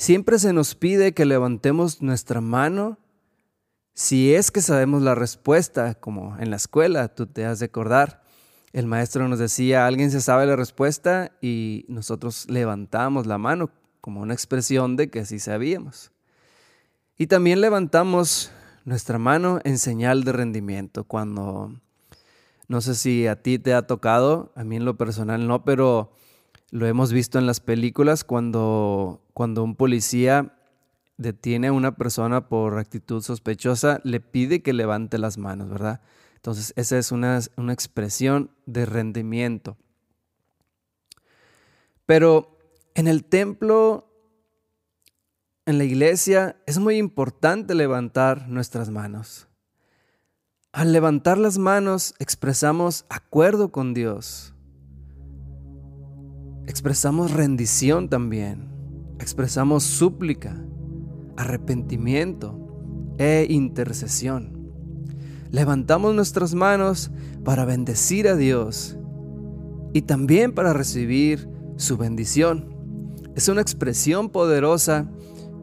Siempre 0.00 0.38
se 0.38 0.54
nos 0.54 0.76
pide 0.76 1.12
que 1.12 1.26
levantemos 1.26 2.00
nuestra 2.00 2.40
mano 2.40 2.96
si 3.92 4.34
es 4.34 4.50
que 4.50 4.62
sabemos 4.62 5.02
la 5.02 5.14
respuesta, 5.14 5.92
como 5.94 6.38
en 6.38 6.48
la 6.48 6.56
escuela, 6.56 7.08
tú 7.08 7.26
te 7.26 7.44
has 7.44 7.58
de 7.58 7.66
acordar. 7.66 8.22
El 8.72 8.86
maestro 8.86 9.28
nos 9.28 9.38
decía, 9.38 9.86
alguien 9.86 10.10
se 10.10 10.22
sabe 10.22 10.46
la 10.46 10.56
respuesta 10.56 11.32
y 11.42 11.84
nosotros 11.88 12.48
levantamos 12.48 13.26
la 13.26 13.36
mano 13.36 13.68
como 14.00 14.22
una 14.22 14.32
expresión 14.32 14.96
de 14.96 15.10
que 15.10 15.26
sí 15.26 15.38
sabíamos. 15.38 16.12
Y 17.18 17.26
también 17.26 17.60
levantamos 17.60 18.52
nuestra 18.86 19.18
mano 19.18 19.60
en 19.64 19.76
señal 19.76 20.24
de 20.24 20.32
rendimiento 20.32 21.04
cuando, 21.04 21.78
no 22.68 22.80
sé 22.80 22.94
si 22.94 23.26
a 23.26 23.42
ti 23.42 23.58
te 23.58 23.74
ha 23.74 23.86
tocado, 23.86 24.50
a 24.56 24.64
mí 24.64 24.76
en 24.76 24.86
lo 24.86 24.96
personal 24.96 25.46
no, 25.46 25.62
pero 25.62 26.10
lo 26.70 26.86
hemos 26.86 27.12
visto 27.12 27.38
en 27.38 27.46
las 27.46 27.60
películas 27.60 28.24
cuando, 28.24 29.22
cuando 29.34 29.64
un 29.64 29.74
policía 29.74 30.56
detiene 31.16 31.68
a 31.68 31.72
una 31.72 31.96
persona 31.96 32.48
por 32.48 32.78
actitud 32.78 33.22
sospechosa, 33.22 34.00
le 34.04 34.20
pide 34.20 34.62
que 34.62 34.72
levante 34.72 35.18
las 35.18 35.36
manos, 35.36 35.68
¿verdad? 35.68 36.00
Entonces, 36.36 36.72
esa 36.76 36.96
es 36.96 37.12
una, 37.12 37.40
una 37.56 37.72
expresión 37.72 38.50
de 38.64 38.86
rendimiento. 38.86 39.76
Pero 42.06 42.56
en 42.94 43.08
el 43.08 43.24
templo, 43.24 44.10
en 45.66 45.76
la 45.76 45.84
iglesia, 45.84 46.56
es 46.66 46.78
muy 46.78 46.96
importante 46.96 47.74
levantar 47.74 48.48
nuestras 48.48 48.90
manos. 48.90 49.48
Al 50.72 50.92
levantar 50.92 51.36
las 51.36 51.58
manos 51.58 52.14
expresamos 52.18 53.04
acuerdo 53.10 53.70
con 53.72 53.92
Dios. 53.92 54.54
Expresamos 56.66 57.32
rendición 57.32 58.08
también. 58.08 58.68
Expresamos 59.18 59.84
súplica, 59.84 60.56
arrepentimiento 61.36 63.14
e 63.18 63.46
intercesión. 63.48 64.72
Levantamos 65.50 66.14
nuestras 66.14 66.54
manos 66.54 67.10
para 67.44 67.64
bendecir 67.64 68.28
a 68.28 68.36
Dios 68.36 68.96
y 69.92 70.02
también 70.02 70.52
para 70.52 70.72
recibir 70.72 71.48
su 71.76 71.96
bendición. 71.96 72.70
Es 73.34 73.48
una 73.48 73.60
expresión 73.60 74.28
poderosa, 74.28 75.10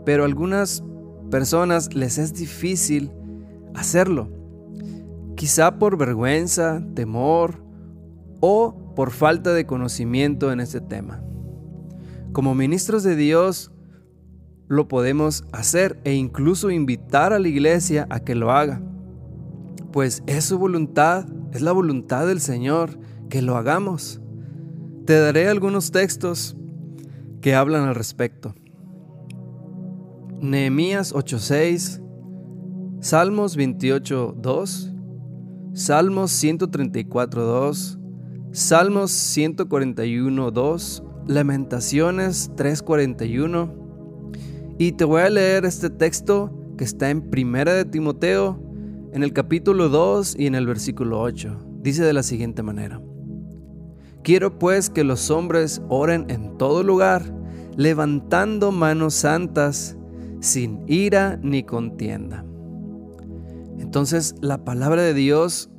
pero 0.05 0.23
a 0.23 0.25
algunas 0.25 0.83
personas 1.29 1.93
les 1.93 2.17
es 2.17 2.33
difícil 2.33 3.11
hacerlo. 3.75 4.29
Quizá 5.35 5.77
por 5.77 5.97
vergüenza, 5.97 6.81
temor 6.95 7.61
o 8.39 8.86
por 8.97 9.11
falta 9.11 9.53
de 9.53 9.67
conocimiento 9.67 10.51
en 10.51 10.59
este 10.59 10.81
tema. 10.81 11.23
Como 12.31 12.55
ministros 12.55 13.03
de 13.03 13.15
Dios 13.15 13.71
lo 14.67 14.87
podemos 14.87 15.43
hacer 15.51 15.99
e 16.03 16.15
incluso 16.15 16.71
invitar 16.71 17.31
a 17.31 17.37
la 17.37 17.47
iglesia 17.47 18.07
a 18.09 18.21
que 18.21 18.33
lo 18.33 18.51
haga. 18.51 18.81
Pues 19.91 20.23
es 20.25 20.45
su 20.45 20.57
voluntad, 20.57 21.27
es 21.53 21.61
la 21.61 21.73
voluntad 21.73 22.25
del 22.25 22.41
Señor 22.41 22.97
que 23.29 23.43
lo 23.43 23.55
hagamos. 23.55 24.19
Te 25.05 25.19
daré 25.19 25.47
algunos 25.47 25.91
textos 25.91 26.57
que 27.39 27.53
hablan 27.53 27.83
al 27.83 27.93
respecto. 27.93 28.55
Nehemías 30.41 31.13
8:6 31.13 32.01
Salmos 32.99 33.55
28, 33.57 34.37
2, 34.41 34.93
Salmos 35.73 36.31
134, 36.31 37.43
2, 37.45 37.96
Salmos 38.57 39.11
141, 39.11 40.49
2, 40.49 41.03
Lamentaciones 41.27 42.49
3:41. 42.55 43.71
Y 44.79 44.93
te 44.93 45.05
voy 45.05 45.21
a 45.21 45.29
leer 45.29 45.63
este 45.63 45.91
texto 45.91 46.51
que 46.75 46.83
está 46.83 47.11
en 47.11 47.29
Primera 47.29 47.75
de 47.75 47.85
Timoteo, 47.85 48.59
en 49.13 49.21
el 49.21 49.31
capítulo 49.31 49.89
2 49.89 50.37
y 50.39 50.47
en 50.47 50.55
el 50.55 50.65
versículo 50.65 51.21
8. 51.21 51.55
Dice 51.83 52.03
de 52.03 52.13
la 52.13 52.23
siguiente 52.23 52.63
manera: 52.63 52.99
Quiero 54.23 54.57
pues 54.57 54.89
que 54.89 55.03
los 55.03 55.29
hombres 55.29 55.83
oren 55.87 56.25
en 56.27 56.57
todo 56.57 56.81
lugar, 56.81 57.31
levantando 57.75 58.71
manos 58.71 59.13
santas, 59.13 59.97
sin 60.39 60.81
ira 60.87 61.39
ni 61.43 61.61
contienda. 61.61 62.43
Entonces 63.77 64.33
la 64.41 64.65
palabra 64.65 65.03
de 65.03 65.13
Dios 65.13 65.69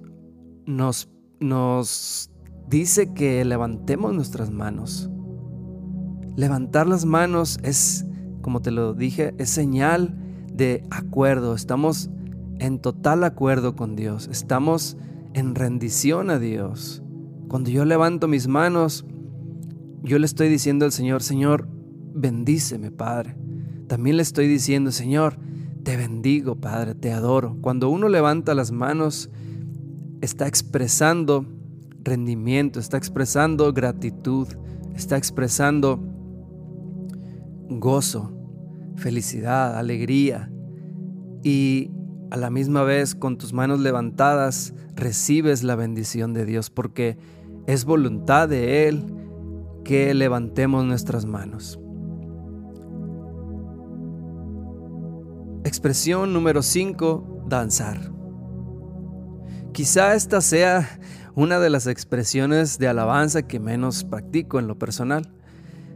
nos, 0.64 1.08
nos 1.40 2.27
dice 2.68 3.12
que 3.12 3.44
levantemos 3.44 4.14
nuestras 4.14 4.50
manos. 4.50 5.10
Levantar 6.36 6.86
las 6.86 7.04
manos 7.04 7.58
es, 7.62 8.06
como 8.42 8.60
te 8.60 8.70
lo 8.70 8.94
dije, 8.94 9.34
es 9.38 9.50
señal 9.50 10.16
de 10.52 10.84
acuerdo. 10.90 11.54
Estamos 11.54 12.10
en 12.58 12.78
total 12.78 13.24
acuerdo 13.24 13.74
con 13.74 13.96
Dios. 13.96 14.28
Estamos 14.30 14.96
en 15.34 15.54
rendición 15.54 16.30
a 16.30 16.38
Dios. 16.38 17.02
Cuando 17.48 17.70
yo 17.70 17.84
levanto 17.84 18.28
mis 18.28 18.46
manos, 18.46 19.06
yo 20.02 20.18
le 20.18 20.26
estoy 20.26 20.48
diciendo 20.48 20.84
al 20.84 20.92
Señor, 20.92 21.22
Señor, 21.22 21.68
bendíceme, 22.14 22.90
Padre. 22.90 23.36
También 23.88 24.16
le 24.16 24.22
estoy 24.22 24.46
diciendo, 24.46 24.92
Señor, 24.92 25.38
te 25.82 25.96
bendigo, 25.96 26.56
Padre, 26.56 26.94
te 26.94 27.12
adoro. 27.12 27.56
Cuando 27.62 27.88
uno 27.88 28.08
levanta 28.08 28.54
las 28.54 28.70
manos, 28.70 29.30
está 30.20 30.46
expresando 30.46 31.46
rendimiento, 32.08 32.80
está 32.80 32.96
expresando 32.96 33.72
gratitud, 33.72 34.48
está 34.94 35.16
expresando 35.16 36.00
gozo, 37.68 38.32
felicidad, 38.96 39.78
alegría. 39.78 40.50
Y 41.42 41.90
a 42.30 42.36
la 42.36 42.50
misma 42.50 42.82
vez, 42.82 43.14
con 43.14 43.38
tus 43.38 43.52
manos 43.52 43.80
levantadas, 43.80 44.74
recibes 44.94 45.62
la 45.62 45.76
bendición 45.76 46.34
de 46.34 46.44
Dios, 46.44 46.70
porque 46.70 47.16
es 47.66 47.84
voluntad 47.84 48.48
de 48.48 48.88
Él 48.88 49.04
que 49.84 50.12
levantemos 50.14 50.84
nuestras 50.84 51.24
manos. 51.24 51.78
Expresión 55.64 56.32
número 56.32 56.62
5, 56.62 57.44
danzar. 57.46 58.12
Quizá 59.72 60.14
esta 60.14 60.40
sea 60.40 60.98
una 61.38 61.60
de 61.60 61.70
las 61.70 61.86
expresiones 61.86 62.80
de 62.80 62.88
alabanza 62.88 63.46
que 63.46 63.60
menos 63.60 64.02
practico 64.02 64.58
en 64.58 64.66
lo 64.66 64.76
personal, 64.76 65.30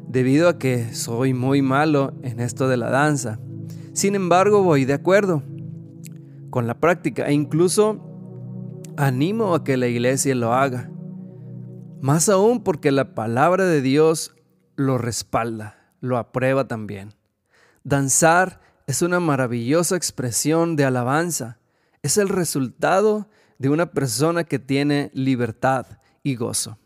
debido 0.07 0.49
a 0.49 0.57
que 0.57 0.95
soy 0.95 1.35
muy 1.35 1.63
malo 1.63 2.15
en 2.23 2.39
esto 2.39 2.69
de 2.69 2.77
la 2.77 2.91
danza. 2.91 3.41
Sin 3.93 4.15
embargo, 4.15 4.63
voy 4.63 4.85
de 4.85 4.93
acuerdo 4.93 5.43
con 6.51 6.69
la 6.69 6.79
práctica 6.79 7.27
e 7.27 7.33
incluso 7.33 8.01
animo 8.97 9.57
a 9.57 9.65
que 9.65 9.77
la 9.77 9.89
iglesia 9.89 10.33
lo 10.37 10.53
haga. 10.53 10.93
Más 12.01 12.29
aún 12.29 12.63
porque 12.63 12.93
la 12.93 13.17
palabra 13.17 13.65
de 13.65 13.83
Dios 13.83 14.37
lo 14.77 14.97
respalda, 14.97 15.93
lo 16.01 16.19
aprueba 16.19 16.69
también. 16.69 17.15
Danzar 17.83 18.61
es 18.87 19.03
una 19.03 19.19
maravillosa 19.19 19.97
expresión 19.97 20.77
de 20.77 20.85
alabanza. 20.85 21.59
Es 22.01 22.17
el 22.17 22.29
resultado 22.29 23.23
de 23.23 23.42
una 23.69 23.93
persona 23.93 24.45
que 24.45 24.59
tiene 24.59 25.11
libertad 25.15 25.87
y 26.23 26.37
gozo. 26.37 26.79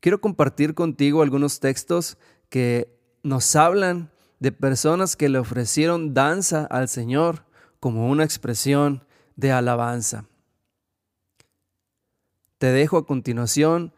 Quiero 0.00 0.20
compartir 0.20 0.74
contigo 0.74 1.22
algunos 1.22 1.60
textos 1.60 2.18
que 2.48 2.96
nos 3.22 3.56
hablan 3.56 4.10
de 4.38 4.52
personas 4.52 5.16
que 5.16 5.28
le 5.28 5.38
ofrecieron 5.38 6.14
danza 6.14 6.64
al 6.64 6.88
Señor 6.88 7.44
como 7.80 8.08
una 8.08 8.24
expresión 8.24 9.04
de 9.36 9.52
alabanza. 9.52 10.26
Te 12.58 12.66
dejo 12.66 12.96
a 12.96 13.06
continuación 13.06 13.92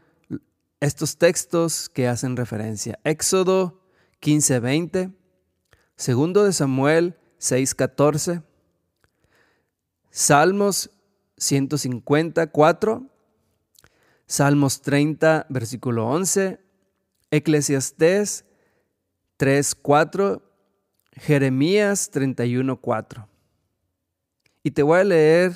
estos 0.80 1.18
textos 1.18 1.88
que 1.88 2.08
hacen 2.08 2.36
referencia. 2.36 2.98
Éxodo 3.04 3.82
15:20, 4.20 5.14
segundo 5.96 6.44
de 6.44 6.52
Samuel 6.52 7.16
6:14, 7.38 8.42
Salmos 10.10 10.90
154, 11.40 13.06
Salmos 14.26 14.82
30, 14.82 15.46
versículo 15.48 16.06
11, 16.06 16.60
Eclesiastés 17.30 18.44
3, 19.38 19.74
4, 19.74 20.42
Jeremías 21.12 22.10
31, 22.10 22.76
4. 22.76 23.26
Y 24.62 24.70
te 24.72 24.82
voy 24.82 25.00
a 25.00 25.04
leer 25.04 25.52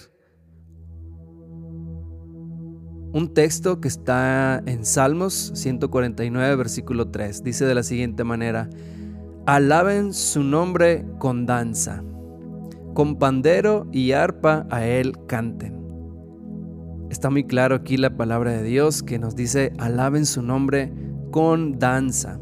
un 3.13 3.33
texto 3.35 3.81
que 3.81 3.89
está 3.89 4.63
en 4.65 4.87
Salmos 4.87 5.53
149, 5.55 6.57
versículo 6.57 7.11
3. 7.11 7.45
Dice 7.45 7.67
de 7.67 7.75
la 7.75 7.83
siguiente 7.83 8.25
manera, 8.25 8.71
alaben 9.45 10.15
su 10.15 10.43
nombre 10.43 11.05
con 11.19 11.45
danza, 11.45 12.03
con 12.95 13.17
pandero 13.17 13.87
y 13.93 14.13
arpa 14.13 14.67
a 14.71 14.87
él 14.87 15.13
canten. 15.27 15.85
Está 17.11 17.29
muy 17.29 17.45
claro 17.45 17.75
aquí 17.75 17.97
la 17.97 18.17
palabra 18.17 18.53
de 18.53 18.63
Dios 18.63 19.03
que 19.03 19.19
nos 19.19 19.37
dice, 19.37 19.73
alaben 19.79 20.27
su 20.27 20.43
nombre 20.43 20.93
con 21.31 21.79
danza, 21.79 22.41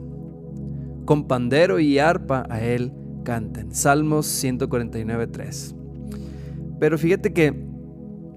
con 1.05 1.27
pandero 1.27 1.81
y 1.81 1.99
arpa 1.99 2.47
a 2.49 2.61
él 2.61 2.93
canten. 3.25 3.75
Salmos 3.75 4.27
149, 4.27 5.27
3. 5.27 5.75
Pero 6.79 6.99
fíjate 6.99 7.33
que 7.33 7.67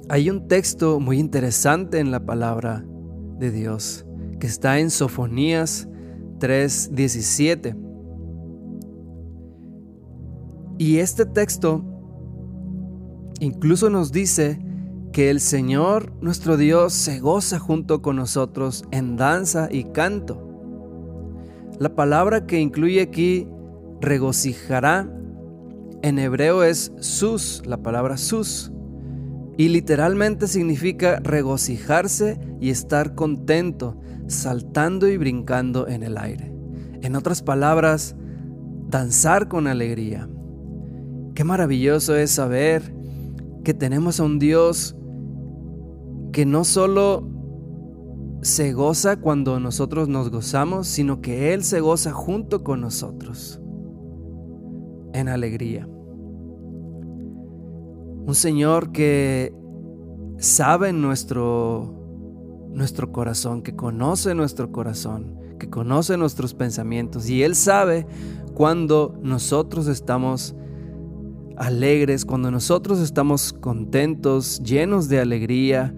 hay 0.10 0.30
un 0.30 0.48
texto 0.48 1.00
muy 1.00 1.20
interesante 1.20 2.00
en 2.00 2.12
la 2.12 2.26
palabra 2.26 2.86
de 3.40 3.52
Dios 3.52 4.06
que 4.40 4.48
está 4.48 4.80
en 4.80 4.90
Sofonías 4.90 5.88
3:17. 6.40 7.76
Y 10.78 10.98
este 10.98 11.26
texto 11.26 11.95
incluso 13.40 13.90
nos 13.90 14.12
dice 14.12 14.60
que 15.12 15.30
el 15.30 15.40
Señor 15.40 16.12
nuestro 16.22 16.58
Dios 16.58 16.94
se 16.94 17.20
goza 17.20 17.60
junto 17.60 18.02
con 18.02 18.18
nosotros 18.18 18.84
en 18.92 19.16
danza 19.16 19.70
y 19.72 19.86
canto. 19.86 20.42
La 21.80 21.96
palabra 21.96 22.46
que 22.46 22.60
incluye 22.60 23.02
aquí 23.02 23.48
regocijará 24.02 25.10
en 26.02 26.20
hebreo 26.20 26.64
es 26.64 26.92
sus, 27.00 27.64
la 27.66 27.78
palabra 27.78 28.18
sus 28.18 28.72
y 29.58 29.70
literalmente 29.70 30.48
significa 30.48 31.20
regocijarse 31.22 32.38
y 32.60 32.70
estar 32.70 33.16
contento, 33.16 34.00
saltando 34.28 35.08
y 35.08 35.18
brincando 35.18 35.88
en 35.88 36.04
el 36.04 36.18
aire. 36.18 36.52
En 37.02 37.16
otras 37.16 37.42
palabras, 37.42 38.16
danzar 38.90 39.48
con 39.48 39.68
alegría. 39.68 40.30
Qué 41.36 41.44
maravilloso 41.44 42.16
es 42.16 42.32
saber 42.32 42.95
que 43.66 43.74
tenemos 43.74 44.22
a 44.22 44.24
un 44.24 44.40
Dios 44.40 44.96
que 46.32 46.46
no 46.46 46.64
solo 46.64 47.28
se 48.42 48.72
goza 48.72 49.20
cuando 49.20 49.60
nosotros 49.60 50.08
nos 50.08 50.30
gozamos, 50.30 50.88
sino 50.88 51.20
que 51.20 51.54
Él 51.54 51.64
se 51.64 51.82
goza 51.82 52.14
junto 52.14 52.64
con 52.64 52.80
nosotros 52.80 53.60
en 55.14 55.28
alegría. 55.28 55.88
Un 58.28 58.36
Señor 58.36 58.92
que 58.92 59.54
sabe 60.38 60.94
nuestro, 60.94 61.92
nuestro 62.72 63.12
corazón, 63.12 63.64
que 63.64 63.76
conoce 63.76 64.36
nuestro 64.36 64.72
corazón, 64.72 65.40
que 65.58 65.70
conoce 65.70 66.18
nuestros 66.18 66.54
pensamientos 66.54 67.30
y 67.30 67.42
Él 67.42 67.56
sabe 67.56 68.06
cuando 68.54 69.18
nosotros 69.24 69.88
estamos 69.88 70.56
alegres, 71.58 72.26
cuando 72.26 72.52
nosotros 72.52 73.00
estamos 73.00 73.54
contentos, 73.54 74.62
llenos 74.64 75.10
de 75.10 75.20
alegría 75.20 75.96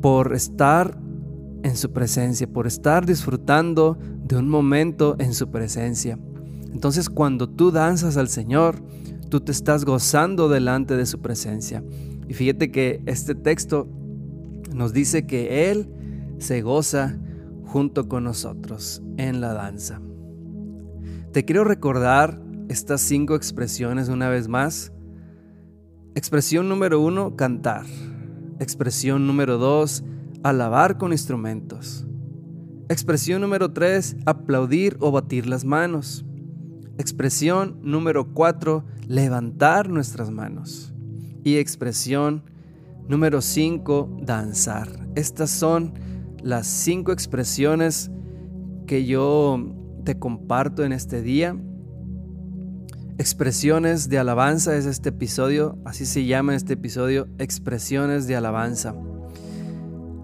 por 0.00 0.34
estar 0.34 0.98
en 1.62 1.76
su 1.76 1.92
presencia, 1.92 2.46
por 2.46 2.66
estar 2.66 3.04
disfrutando 3.06 3.98
de 4.24 4.36
un 4.36 4.48
momento 4.48 5.16
en 5.18 5.34
su 5.34 5.50
presencia. 5.50 6.18
Entonces 6.72 7.08
cuando 7.08 7.48
tú 7.48 7.70
danzas 7.70 8.16
al 8.16 8.28
Señor, 8.28 8.82
tú 9.28 9.40
te 9.40 9.52
estás 9.52 9.84
gozando 9.84 10.48
delante 10.48 10.96
de 10.96 11.06
su 11.06 11.20
presencia. 11.20 11.82
Y 12.28 12.34
fíjate 12.34 12.70
que 12.70 13.02
este 13.06 13.34
texto 13.34 13.88
nos 14.74 14.92
dice 14.92 15.26
que 15.26 15.70
Él 15.70 15.88
se 16.38 16.62
goza 16.62 17.18
junto 17.64 18.08
con 18.08 18.24
nosotros 18.24 19.02
en 19.16 19.40
la 19.40 19.52
danza. 19.52 20.00
Te 21.32 21.44
quiero 21.44 21.64
recordar 21.64 22.40
estas 22.70 23.02
cinco 23.02 23.34
expresiones 23.34 24.08
una 24.08 24.28
vez 24.30 24.48
más 24.48 24.92
Expresión 26.16 26.68
número 26.68 27.00
uno, 27.00 27.36
cantar. 27.36 27.86
Expresión 28.58 29.28
número 29.28 29.58
dos, 29.58 30.02
alabar 30.42 30.98
con 30.98 31.12
instrumentos. 31.12 32.04
Expresión 32.88 33.40
número 33.40 33.72
tres, 33.72 34.16
aplaudir 34.26 34.96
o 34.98 35.12
batir 35.12 35.46
las 35.46 35.64
manos. 35.64 36.24
Expresión 36.98 37.78
número 37.82 38.34
cuatro, 38.34 38.84
levantar 39.06 39.88
nuestras 39.88 40.32
manos. 40.32 40.92
Y 41.44 41.56
expresión 41.58 42.42
número 43.08 43.40
cinco, 43.40 44.14
danzar. 44.20 44.88
Estas 45.14 45.50
son 45.50 45.94
las 46.42 46.66
cinco 46.66 47.12
expresiones 47.12 48.10
que 48.88 49.06
yo 49.06 49.74
te 50.04 50.18
comparto 50.18 50.84
en 50.84 50.92
este 50.92 51.22
día 51.22 51.56
Expresiones 53.20 54.08
de 54.08 54.18
alabanza 54.18 54.78
es 54.78 54.86
este 54.86 55.10
episodio, 55.10 55.76
así 55.84 56.06
se 56.06 56.24
llama 56.24 56.56
este 56.56 56.72
episodio, 56.72 57.28
expresiones 57.36 58.26
de 58.26 58.34
alabanza. 58.34 58.94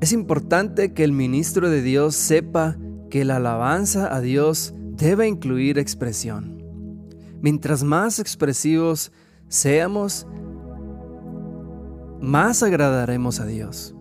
Es 0.01 0.14
importante 0.14 0.94
que 0.94 1.05
el 1.05 1.12
ministro 1.12 1.68
de 1.68 1.82
Dios 1.82 2.16
sepa 2.16 2.78
que 3.11 3.26
la 3.26 3.36
alabanza 3.36 4.16
a 4.16 4.22
Dios 4.22 4.72
debe 4.92 5.28
incluir 5.28 5.78
expresión. 5.78 6.57
Mientras 7.42 7.84
más 7.84 8.18
expresivos 8.18 9.12
seamos, 9.49 10.26
más 12.22 12.62
agradaremos 12.62 13.40
a 13.40 13.44
Dios. 13.44 13.94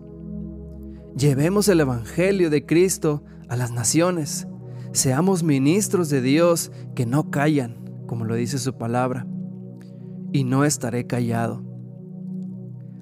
Llevemos 1.14 1.68
el 1.68 1.80
Evangelio 1.80 2.48
de 2.48 2.64
Cristo 2.64 3.22
a 3.50 3.56
las 3.56 3.72
naciones. 3.72 4.46
Seamos 4.92 5.42
ministros 5.42 6.08
de 6.08 6.22
Dios 6.22 6.72
que 6.94 7.04
no 7.04 7.30
callan 7.30 7.84
como 8.06 8.24
lo 8.24 8.34
dice 8.34 8.58
su 8.58 8.76
palabra, 8.76 9.26
y 10.32 10.44
no 10.44 10.64
estaré 10.64 11.06
callado. 11.06 11.62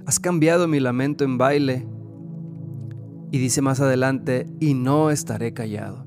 Has 0.07 0.20
cambiado 0.20 0.68
mi 0.68 0.80
lamento 0.80 1.24
en 1.24 1.38
baile, 1.38 1.88
y 3.30 3.38
dice 3.38 3.62
más 3.62 3.80
adelante, 3.80 4.46
y 4.61 4.74
no 4.74 5.11
estaré 5.11 5.52
callado. 5.52 6.07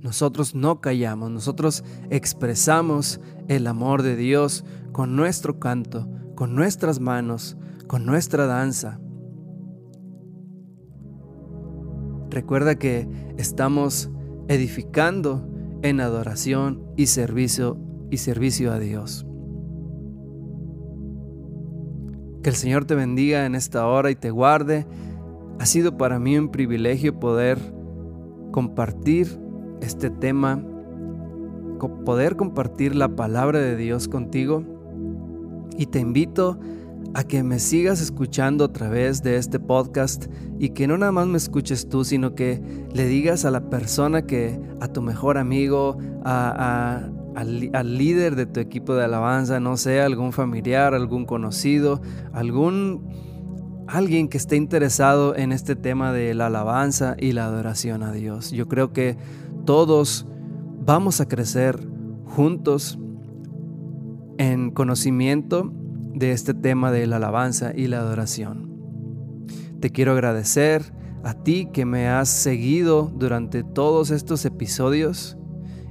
Nosotros 0.00 0.54
no 0.54 0.80
callamos, 0.80 1.30
nosotros 1.30 1.84
expresamos 2.10 3.20
el 3.48 3.66
amor 3.66 4.02
de 4.02 4.16
Dios 4.16 4.64
con 4.92 5.16
nuestro 5.16 5.58
canto, 5.58 6.08
con 6.34 6.54
nuestras 6.54 7.00
manos, 7.00 7.56
con 7.86 8.06
nuestra 8.06 8.46
danza. 8.46 9.00
Recuerda 12.30 12.76
que 12.76 13.08
estamos 13.36 14.10
edificando 14.48 15.48
en 15.82 16.00
adoración 16.00 16.84
y 16.96 17.06
servicio 17.06 17.78
y 18.10 18.18
servicio 18.18 18.72
a 18.72 18.78
Dios. 18.78 19.26
Que 22.42 22.50
el 22.50 22.56
Señor 22.56 22.84
te 22.84 22.94
bendiga 22.94 23.46
en 23.46 23.54
esta 23.54 23.86
hora 23.86 24.10
y 24.10 24.14
te 24.14 24.30
guarde. 24.30 24.86
Ha 25.58 25.66
sido 25.66 25.96
para 25.96 26.18
mí 26.18 26.38
un 26.38 26.50
privilegio 26.50 27.18
poder 27.18 27.58
compartir 28.52 29.26
este 29.80 30.10
tema, 30.10 30.62
poder 32.04 32.36
compartir 32.36 32.94
la 32.94 33.08
palabra 33.08 33.58
de 33.58 33.76
Dios 33.76 34.08
contigo. 34.08 34.62
Y 35.76 35.86
te 35.86 35.98
invito 35.98 36.58
a 37.14 37.24
que 37.24 37.42
me 37.42 37.58
sigas 37.58 38.00
escuchando 38.00 38.64
a 38.64 38.72
través 38.72 39.22
de 39.22 39.36
este 39.36 39.58
podcast 39.58 40.26
y 40.58 40.70
que 40.70 40.86
no 40.86 40.98
nada 40.98 41.12
más 41.12 41.26
me 41.26 41.38
escuches 41.38 41.88
tú, 41.88 42.04
sino 42.04 42.34
que 42.34 42.60
le 42.92 43.06
digas 43.06 43.44
a 43.44 43.50
la 43.50 43.70
persona 43.70 44.26
que, 44.26 44.60
a 44.80 44.88
tu 44.88 45.02
mejor 45.02 45.38
amigo, 45.38 45.98
a, 46.24 47.08
al, 47.36 47.98
líder 47.98 48.34
de 48.34 48.46
tu 48.46 48.60
equipo 48.60 48.94
de 48.94 49.04
alabanza, 49.04 49.60
no 49.60 49.76
sé, 49.76 50.00
algún 50.00 50.32
familiar, 50.32 50.94
algún 50.94 51.26
conocido, 51.26 52.00
algún 52.32 53.10
alguien 53.86 54.28
que 54.28 54.38
esté 54.38 54.56
interesado 54.56 55.36
en 55.36 55.52
este 55.52 55.76
tema 55.76 56.12
de 56.12 56.34
la 56.34 56.46
alabanza 56.46 57.14
y 57.18 57.32
la 57.32 57.44
adoración 57.44 58.02
a 58.02 58.10
Dios. 58.12 58.50
Yo 58.50 58.66
creo 58.68 58.92
que 58.92 59.16
todos 59.66 60.26
vamos 60.84 61.20
a 61.20 61.28
crecer 61.28 61.86
juntos 62.24 62.98
en 64.38 64.70
conocimiento 64.70 65.72
de 66.14 66.32
este 66.32 66.54
tema 66.54 66.90
de 66.90 67.06
la 67.06 67.16
alabanza 67.16 67.72
y 67.76 67.86
la 67.88 67.98
adoración. 67.98 69.44
Te 69.80 69.90
quiero 69.90 70.12
agradecer 70.12 70.94
a 71.22 71.34
ti 71.34 71.68
que 71.70 71.84
me 71.84 72.08
has 72.08 72.30
seguido 72.30 73.12
durante 73.14 73.62
todos 73.62 74.10
estos 74.10 74.44
episodios 74.46 75.36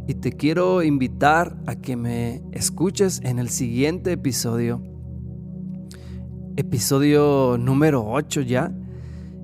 y 0.08 0.16
te 0.16 0.34
quiero 0.34 0.84
invitar 0.84 1.58
a 1.66 1.76
que 1.76 1.96
me 1.96 2.44
escuches 2.52 3.22
en 3.24 3.40
el 3.40 3.50
siguiente 3.50 4.12
episodio, 4.12 4.82
episodio 6.58 7.58
número 7.58 8.06
8 8.06 8.42
ya, 8.42 8.72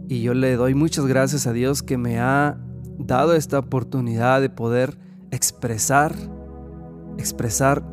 y 0.07 0.21
yo 0.21 0.33
le 0.33 0.55
doy 0.55 0.75
muchas 0.75 1.07
gracias 1.07 1.47
a 1.47 1.53
Dios 1.53 1.81
que 1.81 1.97
me 1.97 2.19
ha 2.19 2.59
dado 2.99 3.33
esta 3.33 3.57
oportunidad 3.57 4.41
de 4.41 4.49
poder 4.49 4.97
expresar, 5.31 6.13
expresar 7.17 7.83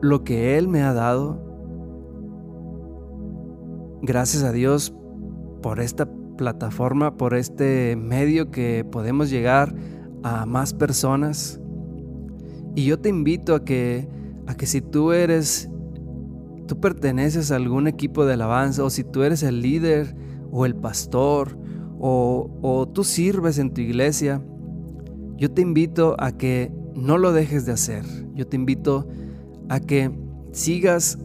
lo 0.00 0.22
que 0.22 0.56
Él 0.56 0.68
me 0.68 0.82
ha 0.82 0.92
dado. 0.92 1.42
Gracias 4.02 4.44
a 4.44 4.52
Dios 4.52 4.94
por 5.62 5.80
esta 5.80 6.06
plataforma, 6.36 7.16
por 7.16 7.34
este 7.34 7.96
medio 7.96 8.50
que 8.50 8.84
podemos 8.84 9.30
llegar 9.30 9.74
a 10.22 10.46
más 10.46 10.74
personas 10.74 11.60
y 12.74 12.84
yo 12.84 12.98
te 12.98 13.08
invito 13.08 13.54
a 13.54 13.64
que, 13.64 14.08
a 14.46 14.54
que 14.54 14.66
si 14.66 14.80
tú 14.80 15.12
eres, 15.12 15.68
tú 16.66 16.80
perteneces 16.80 17.50
a 17.50 17.56
algún 17.56 17.86
equipo 17.86 18.24
de 18.24 18.34
alabanza, 18.34 18.84
o 18.84 18.90
si 18.90 19.04
tú 19.04 19.22
eres 19.22 19.42
el 19.42 19.60
líder 19.60 20.16
o 20.50 20.66
el 20.66 20.74
pastor, 20.74 21.58
o, 21.98 22.50
o 22.62 22.88
tú 22.88 23.04
sirves 23.04 23.58
en 23.58 23.72
tu 23.72 23.80
iglesia, 23.80 24.42
yo 25.36 25.50
te 25.50 25.62
invito 25.62 26.16
a 26.18 26.32
que 26.32 26.72
no 26.94 27.18
lo 27.18 27.32
dejes 27.32 27.66
de 27.66 27.72
hacer. 27.72 28.04
Yo 28.34 28.46
te 28.46 28.56
invito 28.56 29.08
a 29.68 29.80
que 29.80 30.10
sigas 30.52 31.18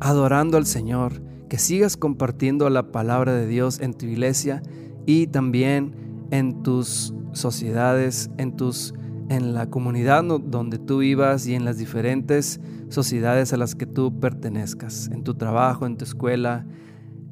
adorando 0.00 0.56
al 0.56 0.66
Señor, 0.66 1.22
que 1.48 1.58
sigas 1.58 1.96
compartiendo 1.96 2.68
la 2.70 2.90
palabra 2.92 3.32
de 3.34 3.46
Dios 3.46 3.80
en 3.80 3.94
tu 3.94 4.06
iglesia 4.06 4.62
y 5.06 5.28
también 5.28 5.94
en 6.30 6.62
tus 6.62 7.14
sociedades, 7.32 8.30
en 8.38 8.56
tus 8.56 8.94
en 9.28 9.54
la 9.54 9.68
comunidad 9.68 10.24
donde 10.24 10.78
tú 10.78 10.98
vivas 10.98 11.46
y 11.46 11.54
en 11.54 11.64
las 11.64 11.78
diferentes 11.78 12.60
sociedades 12.88 13.52
a 13.52 13.56
las 13.56 13.74
que 13.74 13.86
tú 13.86 14.20
pertenezcas, 14.20 15.08
en 15.12 15.24
tu 15.24 15.34
trabajo, 15.34 15.86
en 15.86 15.96
tu 15.96 16.04
escuela, 16.04 16.66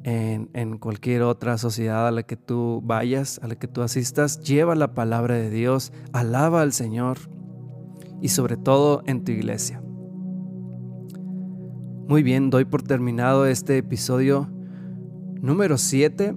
en, 0.03 0.77
cualquier 0.77 1.23
otra 1.23 1.57
sociedad 1.57 2.07
a 2.07 2.11
la 2.11 2.23
que 2.23 2.37
tú 2.37 2.81
vayas, 2.83 3.39
a 3.41 3.47
la 3.47 3.55
que 3.55 3.67
tú 3.67 3.81
asistas, 3.81 4.39
lleva 4.39 4.75
la 4.75 4.93
palabra 4.93 5.35
de 5.35 5.49
Dios, 5.49 5.91
alaba 6.13 6.61
al 6.61 6.73
Señor 6.73 7.17
y 8.21 8.29
sobre 8.29 8.55
todo 8.55 9.01
en 9.07 9.23
tu 9.23 9.31
iglesia. 9.31 9.81
Muy 12.07 12.21
bien, 12.21 12.51
doy 12.51 12.65
por 12.65 12.83
terminado 12.83 13.47
este 13.47 13.79
episodio 13.79 14.47
número 15.41 15.77
7 15.79 16.35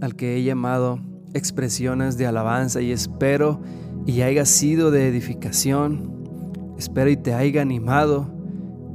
al 0.00 0.16
que 0.16 0.36
he 0.36 0.42
llamado 0.42 0.98
expresiones 1.34 2.16
de 2.16 2.26
alabanza 2.26 2.80
y 2.80 2.90
espero 2.90 3.60
y 4.06 4.22
haya 4.22 4.44
sido 4.44 4.90
de 4.90 5.08
edificación. 5.08 6.74
Espero 6.78 7.10
y 7.10 7.16
te 7.16 7.34
haya 7.34 7.62
animado 7.62 8.32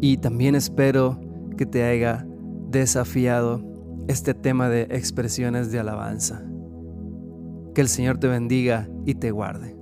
y 0.02 0.18
también 0.18 0.56
espero 0.56 1.20
que 1.58 1.66
te 1.66 1.84
haya 1.84 2.26
desafiado 2.70 3.64
este 4.08 4.34
tema 4.34 4.70
de 4.70 4.84
expresiones 4.84 5.72
de 5.72 5.80
alabanza. 5.80 6.44
Que 7.74 7.82
el 7.82 7.88
Señor 7.88 8.18
te 8.18 8.28
bendiga 8.28 8.88
y 9.06 9.16
te 9.16 9.32
guarde. 9.32 9.75